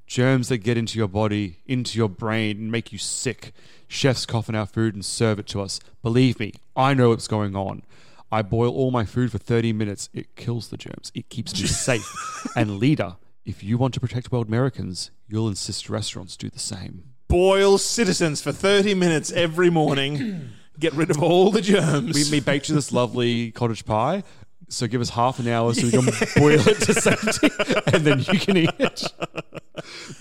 [0.07, 3.51] Germs that get into your body, into your brain, and make you sick.
[3.89, 5.81] Chefs cough in our food and serve it to us.
[6.01, 7.83] Believe me, I know what's going on.
[8.31, 10.09] I boil all my food for 30 minutes.
[10.13, 11.11] It kills the germs.
[11.13, 12.47] It keeps me safe.
[12.55, 17.03] and leader, if you want to protect world Americans, you'll insist restaurants do the same.
[17.27, 20.51] Boil citizens for 30 minutes every morning.
[20.79, 22.13] Get rid of all the germs.
[22.31, 24.23] We, we baked you this lovely cottage pie.
[24.69, 27.49] So give us half an hour so we can boil it to safety,
[27.93, 29.03] and then you can eat it.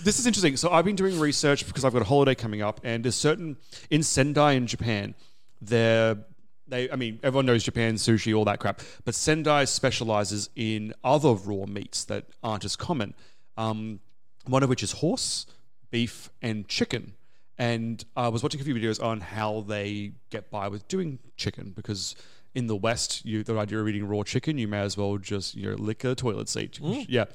[0.03, 0.55] This is interesting.
[0.55, 3.57] So I've been doing research because I've got a holiday coming up, and there's certain
[3.89, 5.15] in Sendai in Japan,
[5.61, 6.17] there
[6.67, 11.33] they I mean everyone knows Japan sushi all that crap, but Sendai specializes in other
[11.33, 13.13] raw meats that aren't as common.
[13.57, 13.99] Um,
[14.45, 15.45] one of which is horse,
[15.91, 17.13] beef, and chicken.
[17.57, 21.73] And I was watching a few videos on how they get by with doing chicken
[21.75, 22.15] because
[22.57, 25.55] in the West, you the idea of eating raw chicken, you may as well just
[25.55, 26.79] you know lick a toilet seat.
[27.07, 27.25] Yeah,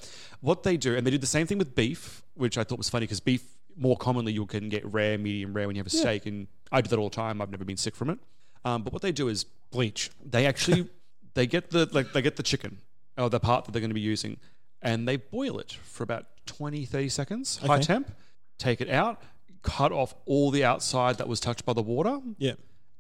[0.41, 2.91] what they do, and they did the same thing with beef, which I thought was
[2.91, 3.45] funny because beef
[3.77, 6.81] more commonly you can get rare, medium rare when you have a steak, and I
[6.83, 7.41] do that all the time.
[7.41, 8.19] I've never been sick from it.
[8.65, 10.11] Um, but what they do is Bleach.
[10.25, 10.89] they actually
[11.35, 12.79] they get the like they get the chicken
[13.17, 14.37] or the part that they're going to be using
[14.83, 17.85] and they boil it for about 20 30 seconds high Okay.
[17.85, 18.11] temp
[18.59, 19.23] take it out
[19.63, 22.53] cut off all the outside that was touched by the water yeah.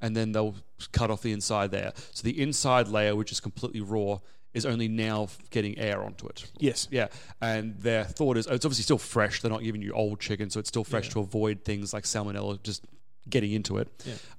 [0.02, 0.54] And then they'll
[0.92, 4.18] cut off the inside there so the inside layer which is completely raw
[4.52, 6.86] is only now getting air onto it Yes.
[6.90, 7.08] yeah,
[7.40, 9.40] and their thought is oh, it's obviously still fresh.
[9.40, 12.62] They're not giving you old chicken, so it's still fresh to avoid things like salmonella
[12.62, 12.84] just
[13.30, 13.88] getting into it.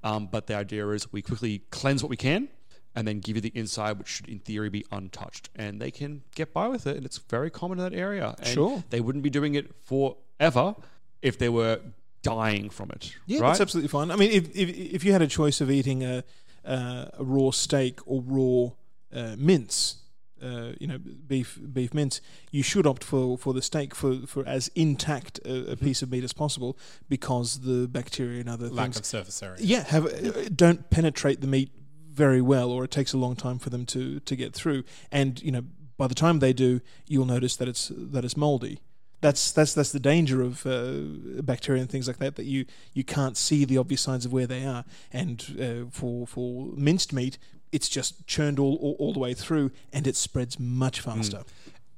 [0.03, 2.47] Um, but the idea is we quickly cleanse what we can,
[2.95, 6.21] and then give you the inside, which should in theory be untouched, and they can
[6.35, 6.95] get by with it.
[6.95, 8.35] And it's very common in that area.
[8.37, 8.83] And Sure.
[8.91, 10.75] they wouldn't be doing it forever
[11.23, 11.79] if they were
[12.23, 13.15] dying from it.
[13.27, 13.49] Yeah, right?
[13.49, 14.09] that's absolutely fine.
[14.11, 16.23] I mean, if, if, if you had a choice of eating a,
[16.65, 18.71] uh, a raw steak or raw
[19.15, 19.97] uh, mince,
[20.41, 22.19] uh, you know, beef beef mince,
[22.51, 25.71] you should opt for, for the steak for, for as intact a, Mm-hmm.
[25.71, 29.41] a piece of meat as possible because the bacteria and other Lack things of surface
[29.43, 29.57] area.
[29.61, 31.71] yeah have uh, don't penetrate the meat
[32.11, 35.41] very well or it takes a long time for them to to get through and
[35.41, 35.63] you know
[35.97, 38.79] by the time they do you'll notice that it's that it's moldy
[39.23, 43.03] that's that's that's the danger of uh, bacteria and things like that that you you
[43.03, 47.39] can't see the obvious signs of where they are and uh, for for minced meat
[47.71, 51.43] it's just churned all, all all the way through and it spreads much faster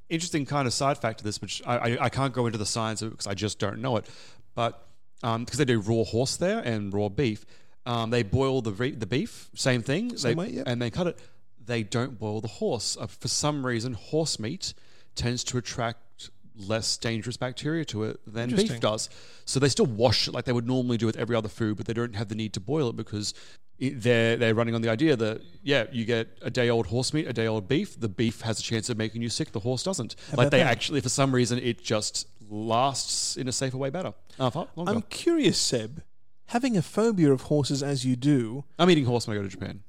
[0.09, 2.65] interesting kind of side fact to this, which I, I, I can't go into the
[2.65, 4.05] science of it because I just don't know it.
[4.53, 4.88] But
[5.21, 7.45] because they do raw horse there and raw beef,
[7.85, 10.67] um, they boil the re- the beef, same thing, Same they, way, yep.
[10.67, 11.19] and they cut it.
[11.63, 12.97] They don't boil the horse.
[12.99, 14.73] Uh, for some reason, horse meat
[15.15, 15.99] tends to attract
[16.57, 19.09] less dangerous bacteria to it than beef does.
[19.45, 21.85] So they still wash it like they would normally do with every other food, but
[21.85, 23.33] they don't have the need to boil it because
[23.77, 27.13] it, they're they're running on the idea that yeah, you get a day old horse
[27.13, 27.99] meat, a day old beef.
[27.99, 29.51] The beef has a chance of making you sick.
[29.51, 30.15] The horse doesn't.
[30.35, 30.67] like they that?
[30.67, 34.13] actually, for some reason, it just lasts in a safer way better.
[34.39, 36.03] Uh, far i'm curious seb
[36.47, 39.49] having a phobia of horses as you do I'm eating horse when I go to
[39.49, 39.81] Japan.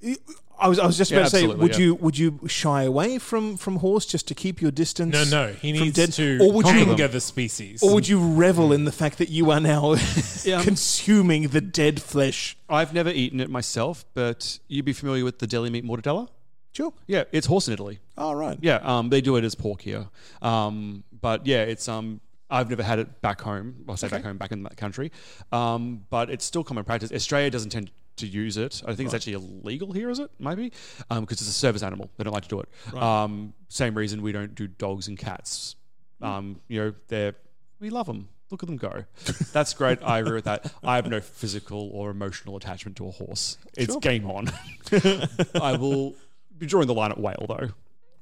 [0.59, 1.79] I was, I was just Yeah, about to say, would yeah.
[1.79, 5.13] you would you shy away from, from horse just to keep your distance?
[5.13, 5.53] No, no.
[5.53, 7.83] He needs dead- to or would you, conquer the species.
[7.83, 9.97] or would you revel in the fact that you are now
[10.45, 10.63] Yeah.
[10.63, 12.57] consuming the dead flesh?
[12.69, 16.29] I've never eaten it myself, but you'd be familiar with the deli meat mortadella.
[16.73, 16.93] Sure.
[17.07, 18.01] Yeah, it's horse in Italy.
[18.19, 18.59] Oh right.
[18.61, 20.09] Yeah, um, they do it as pork here.
[20.43, 23.85] Um, but yeah, it's um, I've never had it back home.
[23.89, 25.11] I'll say back home, back in that country.
[25.53, 27.11] Um, but it's still common practice.
[27.13, 28.83] Australia doesn't tend to use it.
[28.87, 30.31] I think it's actually illegal here, is it?
[30.39, 30.73] Maybe
[31.09, 32.11] because it's a service animal.
[32.17, 32.69] They don't like to do it.
[32.97, 35.77] Um, same reason we don't do dogs and cats.
[36.23, 37.35] Um, you know, they're
[37.81, 38.29] we love them.
[38.51, 39.05] Look at them go.
[39.53, 39.99] That's great.
[40.03, 40.73] I agree with that.
[40.85, 43.59] I have no physical or emotional attachment to a horse.
[43.77, 44.51] It's game on.
[45.61, 46.15] I will
[46.57, 47.71] be drawing the line at whale though.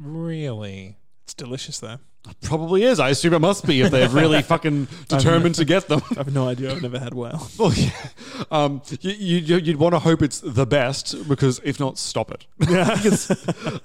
[0.01, 0.97] really?
[1.25, 1.99] It's delicious though.
[2.43, 3.01] Probably is.
[3.01, 6.03] I assume it must be if they're really fucking determined to get them.
[6.13, 6.73] I have no idea.
[6.73, 7.49] I've never had whale.
[7.59, 7.91] well, yeah.
[8.51, 12.47] Um, you, you, you'd want to hope it's the best because if not, stop it.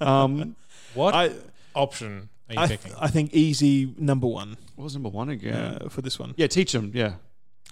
[0.00, 0.56] um,
[0.94, 1.32] What I
[1.74, 2.92] option are you I, picking?
[2.98, 5.54] I think easy number one what was number one again?
[5.82, 6.32] uh, for this one.
[6.38, 6.90] yeah, teach them.
[6.94, 7.14] Yeah,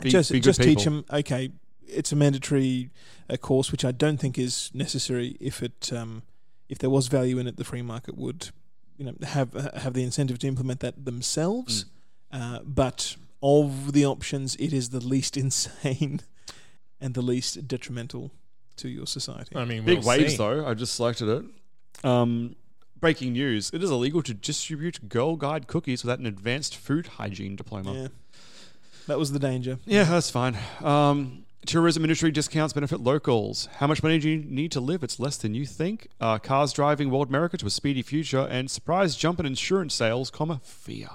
[0.02, 0.92] Be- just be good just teach people.
[0.96, 1.04] them.
[1.10, 1.50] Okay,
[1.86, 2.90] it's a mandatory
[3.30, 5.36] uh, course, which I don't think is necessary.
[5.40, 6.22] If it um,
[6.68, 8.50] if there was value in it, the free market would
[8.98, 11.84] you know have have the incentive to implement that themselves.
[11.84, 12.56] Mm.
[12.56, 16.20] Uh, but of the options, it is the least insane
[17.00, 18.32] and the least detrimental
[18.76, 19.56] to your society.
[19.56, 20.36] I mean, Big we'll waves see.
[20.38, 20.66] though.
[20.66, 22.04] I just selected it.
[22.04, 22.56] Um,
[23.00, 27.56] breaking news: It is illegal to distribute Girl Guide cookies without an advanced food hygiene
[27.56, 27.94] diploma.
[27.94, 28.08] yeah,
[29.06, 29.78] that was the danger.
[29.86, 30.58] Yeah, that's fine.
[30.82, 33.68] Um, tourism industry discounts benefit locals.
[33.76, 35.02] How much money do you need to live?
[35.04, 36.08] It's less than you think.
[36.18, 40.30] Uh, cars driving world America to a speedy future, and surprise jump in insurance sales,
[40.30, 41.08] comma fear.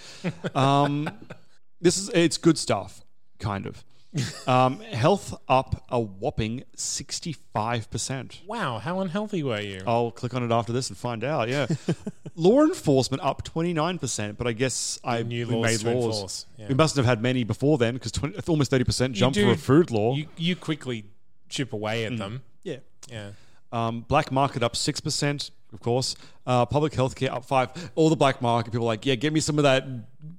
[0.54, 1.10] um,
[1.80, 3.04] this is it's good stuff,
[3.38, 3.84] kind of.
[4.46, 8.40] Um, health up a whopping sixty five percent.
[8.46, 9.82] Wow, how unhealthy were you?
[9.86, 11.48] I'll click on it after this and find out.
[11.50, 11.66] Yeah,
[12.34, 16.46] law enforcement up twenty nine percent, but I guess I New we made laws.
[16.56, 16.68] yeah.
[16.68, 18.12] We mustn't have had many before then because
[18.48, 20.14] almost thirty percent You jump for a food law.
[20.14, 21.04] You, you quickly
[21.50, 22.42] chip away at them.
[22.62, 22.78] Yeah.
[23.10, 23.32] Yeah.
[23.70, 26.16] Um, black market up six percent, of course.
[26.46, 27.70] Uh, public healthcare up five.
[27.94, 29.84] All the black market people are like, yeah, give me some of that.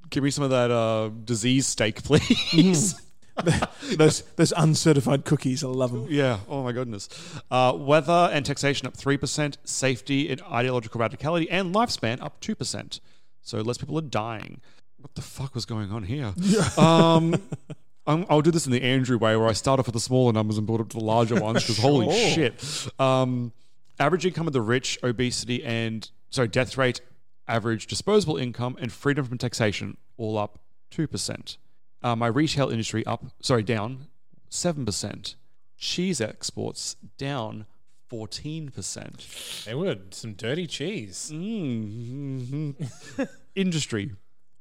[0.10, 3.00] Give me some of that uh, disease steak, please.
[3.98, 6.08] those those uncertified cookies, I love them.
[6.10, 6.40] yeah.
[6.48, 7.10] Oh my goodness.
[7.50, 9.58] Uh, weather and taxation up three percent.
[9.64, 13.00] Safety and ideological radicality and lifespan up two percent.
[13.42, 14.62] So less people are dying.
[14.98, 16.34] What the fuck was going on here?
[16.78, 17.42] Um,
[18.06, 20.34] I'm, I'll do this in the Andrew way, where I start off with the smaller
[20.34, 21.62] numbers and build up to the larger ones.
[21.64, 23.54] Because holy shit, um,
[24.00, 27.02] average income of the rich, obesity, and sorry, death rate,
[27.48, 30.60] average disposable income, and freedom from taxation all up
[30.90, 31.58] two percent.
[32.02, 34.08] Uh, my retail industry up, sorry, down
[34.50, 35.36] seven percent.
[35.78, 37.66] Cheese exports down
[38.08, 39.26] fourteen percent.
[39.66, 41.32] They were some dirty cheese.
[41.34, 42.72] Mm-hmm.
[43.56, 44.12] Industry,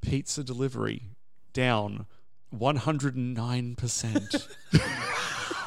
[0.01, 1.03] pizza delivery,
[1.53, 2.07] down
[2.55, 4.49] 109%.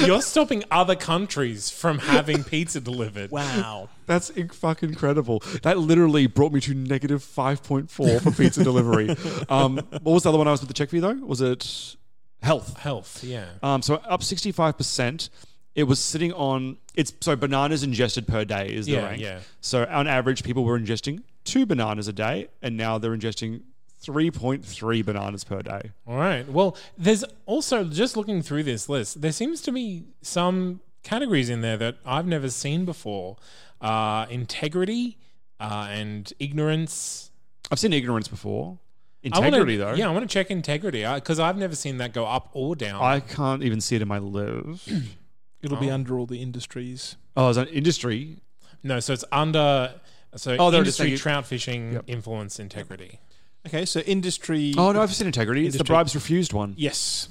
[0.00, 3.30] You're stopping other countries from having pizza delivered.
[3.30, 3.88] Wow.
[4.06, 5.42] That's in- fucking incredible.
[5.62, 7.88] That literally brought me to negative 5.4
[8.22, 9.14] for pizza delivery.
[9.48, 11.14] Um, what was the other one I was with the check for you, though?
[11.14, 11.96] Was it
[12.42, 12.76] health?
[12.78, 13.46] Health, yeah.
[13.62, 15.28] Um, so up 65%.
[15.74, 19.22] It was sitting on it's so bananas ingested per day is the Yeah, rank.
[19.22, 19.40] yeah.
[19.62, 23.62] So on average, people were ingesting two bananas a day, and now they're ingesting
[24.04, 25.90] 3.3 bananas per day.
[26.06, 26.48] All right.
[26.48, 31.60] Well, there's also just looking through this list, there seems to be some categories in
[31.60, 33.36] there that I've never seen before.
[33.80, 35.18] Uh, integrity
[35.60, 37.30] uh, and ignorance.
[37.70, 38.78] I've seen ignorance before.
[39.24, 39.94] I wanna- Integrity, though.
[39.94, 43.00] Yeah, I want to check integrity because I've never seen that go up or down.
[43.02, 44.88] I can't even see it in my list.
[45.62, 45.94] It'll be Oh.
[45.94, 47.16] under all the industries.
[47.36, 48.38] oh, is that industry?
[48.82, 49.94] no, so it's under.
[50.34, 52.04] So Oh, they're industry trout fishing Yep.
[52.08, 53.20] influence integrity.
[53.66, 54.74] Okay, so industry.
[54.76, 55.66] Oh no, I've seen integrity.
[55.66, 55.94] It's the Industry.
[55.94, 56.74] bribes refused one.
[56.76, 57.28] Yes.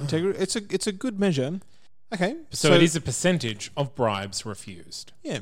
[0.00, 0.38] Integrity.
[0.38, 1.60] It's a it's a good measure.
[2.14, 2.36] Okay.
[2.50, 5.12] So, it is a percentage of bribes refused.
[5.24, 5.40] Yeah.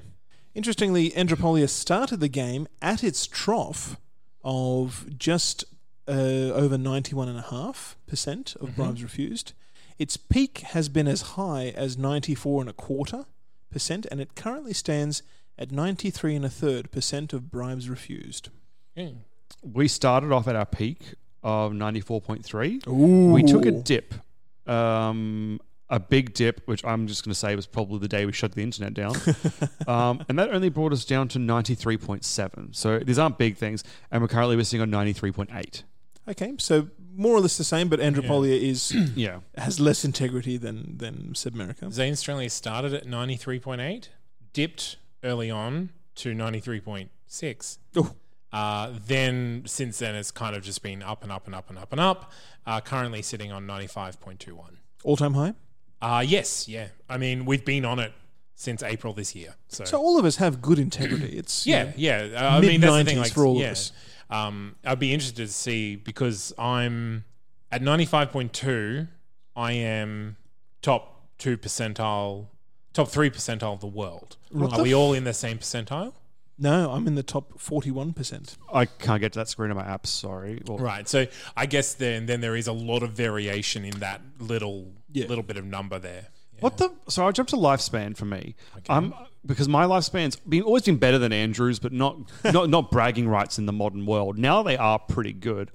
[0.55, 3.99] Interestingly, Andropolia started the game at its trough
[4.43, 5.65] of just
[6.09, 9.53] uh, over 91.5% of bribes refused.
[9.99, 13.27] Its peak has been as high as 94 and a quarter
[13.71, 15.23] percent, and it currently stands
[15.59, 18.49] at 93 and a third percent of bribes refused.
[18.95, 19.11] Yeah.
[19.63, 22.81] We started off at our peak of ninety four point three.
[22.89, 23.33] Ooh.
[23.33, 24.15] We took a dip,
[24.67, 28.33] um, a big dip, which I'm just going to say was probably the day we
[28.33, 29.15] shut the internet down,
[29.87, 32.73] um, and that only brought us down to ninety three point seven.
[32.73, 35.85] So these aren't big things, and we're currently we're sitting on ninety three point eight.
[36.27, 40.97] Okay, so more or less the same, but Andropolia is Yeah, has less integrity than
[40.99, 41.93] than Sebmerica.
[41.93, 44.09] Zane Australia started at 93.8,
[44.53, 47.79] dipped early on to 93.6.
[47.97, 48.15] Oh.
[48.55, 51.77] Uh, then since then, it's kind of just been up and up and up and
[51.79, 52.31] up and up.
[52.65, 54.57] Uh, currently sitting on 95.21.
[55.03, 55.55] All time high.
[56.01, 56.89] Uh, yes, yeah.
[57.09, 58.13] I mean, we've been on it
[58.55, 59.57] since April this year.
[59.69, 61.37] So, So all of us have good integrity.
[61.37, 62.29] It's yeah, yeah.
[62.33, 63.17] Uh, I mean, that's the thing.
[63.17, 63.93] Mid-nineties Like, for all of us.
[64.31, 67.25] Um, I'd be interested to see because I'm
[67.73, 69.09] at 95.2.
[69.57, 70.37] I am
[70.81, 72.47] top two percentile,
[72.93, 74.37] top three percentile of the world.
[74.51, 76.13] What Are the we all in the same percentile?
[76.57, 78.57] No, I'm in the top forty-one percent.
[78.73, 80.07] I can't get to that screen on my app.
[80.07, 80.63] Sorry.
[80.67, 81.09] Well, Right.
[81.09, 81.27] So
[81.57, 85.27] I guess then then there is a lot of variation in that little Yeah.
[85.27, 86.29] little bit of number there.
[86.55, 86.61] Yeah.
[86.61, 86.93] What the?
[87.09, 88.55] So I jumped to lifespan for me.
[88.89, 89.13] Um,
[89.45, 93.59] because my lifespan's been always been better than Andrew's, but not not not bragging rights
[93.59, 94.39] in the modern world.
[94.39, 95.73] Now they are pretty good.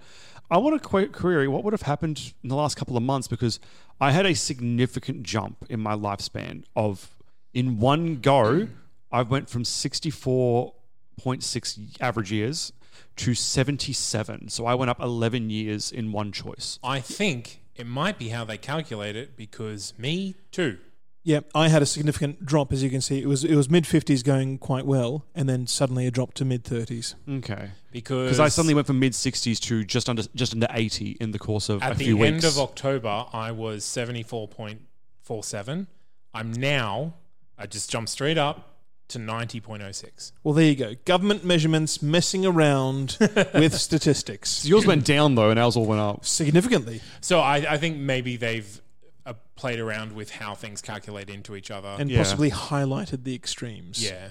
[0.51, 3.27] I want to qu- query what would have happened in the last couple of months
[3.27, 3.59] because
[4.01, 7.15] I had a significant jump in my lifespan of
[7.53, 8.69] in one go.
[9.11, 10.73] I went from sixty four
[11.17, 12.71] point six average years
[13.17, 14.49] to seventy seven.
[14.49, 16.79] So I went up eleven years in one choice.
[16.83, 20.77] I think it might be how they calculate it because me too.
[21.21, 23.21] Yeah, I had a significant drop, as you can see.
[23.21, 26.45] It was it was mid fifties going quite well, and then suddenly a drop to
[26.45, 27.13] mid thirties.
[27.29, 27.71] Okay.
[27.91, 31.31] Because Because I suddenly went from mid sixties to just under just under eighty in
[31.31, 31.91] the course of a few weeks.
[31.91, 35.87] At the few end of October, I was 74.47.
[36.33, 37.15] I'm now,
[37.57, 38.68] I just jumped straight up
[39.09, 40.31] to 90.06.
[40.43, 40.93] Well, there you go.
[41.05, 43.17] Government measurements messing around
[43.53, 46.25] with statistics So yours went down though, and ours all went up.
[46.25, 47.01] significantly.
[47.21, 48.81] So I, I think maybe they've
[49.25, 51.95] uh, played around with how things calculate into each other.
[51.99, 52.19] and Yeah.
[52.19, 54.03] possibly highlighted the extremes.
[54.03, 54.29] yeah.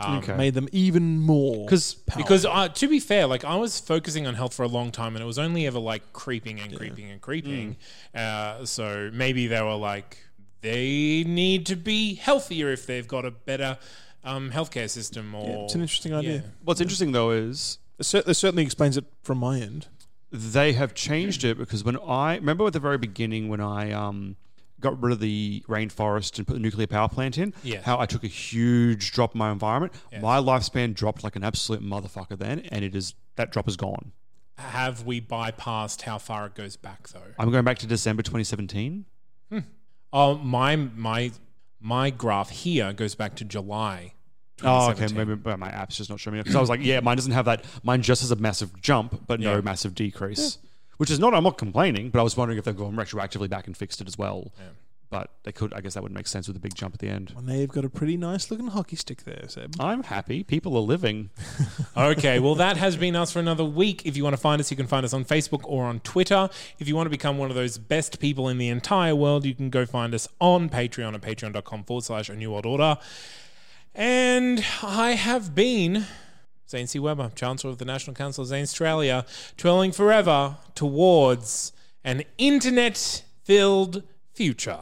[0.00, 0.36] Um, Okay.
[0.36, 2.22] made them even more 'Cause- powerful.
[2.22, 5.16] Because uh, to be fair, like I was focusing on health for a long time,
[5.16, 7.76] and it was only ever like creeping and creeping and creeping.
[8.14, 10.18] Uh, so maybe they were like,
[10.60, 13.76] they need to be healthier if they've got a better
[14.28, 15.34] um, healthcare system.
[15.34, 16.34] Or Yeah, it's an interesting idea.
[16.34, 16.40] Yeah.
[16.64, 19.88] What's interesting though is It cer- it certainly explains it from my end.
[20.30, 24.36] they have changed it because when I remember at the very beginning when I um,
[24.80, 27.84] got rid of the rainforest and put the nuclear power plant in, Yes.
[27.84, 29.92] how I took a huge drop in my environment.
[30.20, 34.12] My lifespan dropped like an absolute motherfucker then, and it is that drop is gone.
[34.58, 37.32] Have we bypassed how far it goes back though?
[37.38, 39.06] I'm going back to December 2017.
[40.12, 41.32] Oh, my my
[41.80, 44.14] my graph here goes back to July.
[44.64, 45.06] Oh, okay.
[45.12, 47.32] Maybe but my app's just not showing me because I was like, yeah, mine doesn't
[47.32, 47.64] have that.
[47.82, 49.60] Mine just has a massive jump, but no Yeah.
[49.60, 50.58] massive decrease.
[50.96, 51.32] Which is not.
[51.32, 54.08] I'm not complaining, but I was wondering if they've gone retroactively back and fixed it
[54.08, 54.52] as well.
[55.10, 55.72] But they could.
[55.72, 57.32] I guess that would make sense with a big jump at the end.
[57.34, 59.74] And now you've got a pretty nice looking hockey stick there, Seb.
[59.80, 60.42] I'm happy.
[60.42, 61.30] People are living.
[61.96, 64.02] Okay, well, that has been us for another week.
[64.04, 66.48] If you want to find us, you can find us on Facebook or on Twitter.
[66.78, 69.54] If you want to become one of those best people in the entire world, you
[69.54, 72.98] can go find us on Patreon at patreon.com forward slash a new world order.
[73.98, 76.06] And I have been
[76.70, 77.00] Zane C.
[77.00, 79.26] Weber, Chancellor of the National Council of Zanstralia,
[79.56, 81.72] twirling forever towards
[82.04, 84.78] an internet filled future.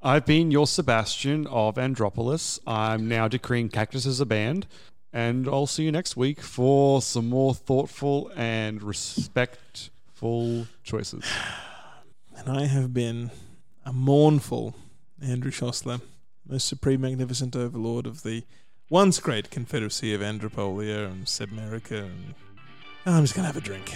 [0.00, 2.58] I've been your Sebastian of Andropolis.
[2.66, 4.66] I'm now decreeing Cactus as a band.
[5.12, 11.30] And I'll see you next week for some more thoughtful and respectful choices.
[12.34, 13.32] And I have been
[13.84, 14.74] a mournful
[15.20, 16.00] Andrew Szosler,
[16.50, 18.42] most supreme, magnificent overlord of the
[18.88, 22.34] once great Confederacy of Andropolia and Sebmerica And
[23.06, 23.94] Oh, I'm just going to have a drink.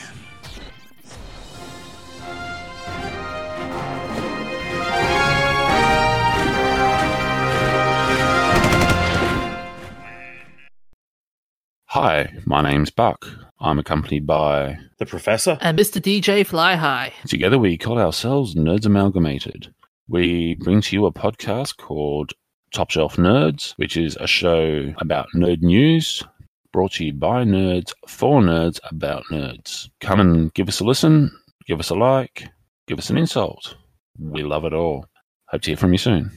[11.88, 13.26] Hi, my name's Buck.
[13.60, 14.78] I'm accompanied by.
[14.98, 15.58] The professor?
[15.60, 16.00] And Mr.
[16.00, 17.12] DJ Fly High.
[17.26, 19.74] Together we call ourselves Nerds Amalgamated.
[20.08, 22.32] We bring to you a podcast called
[22.74, 26.24] Top Shelf Nerds, which is a show about nerd news
[26.72, 29.88] brought to you by nerds for nerds about nerds.
[30.00, 31.30] Come and give us a listen,
[31.68, 32.48] give us a like,
[32.88, 33.76] give us an insult.
[34.18, 35.06] We love it all.
[35.50, 36.32] Hope to hear from you soon.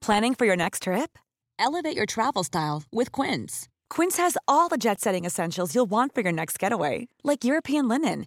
[0.00, 1.18] Planning for your next trip?
[1.58, 3.68] Elevate your travel style with Quince.
[3.90, 7.86] Quince has all the jet setting essentials you'll want for your next getaway, like European
[7.86, 8.26] linen,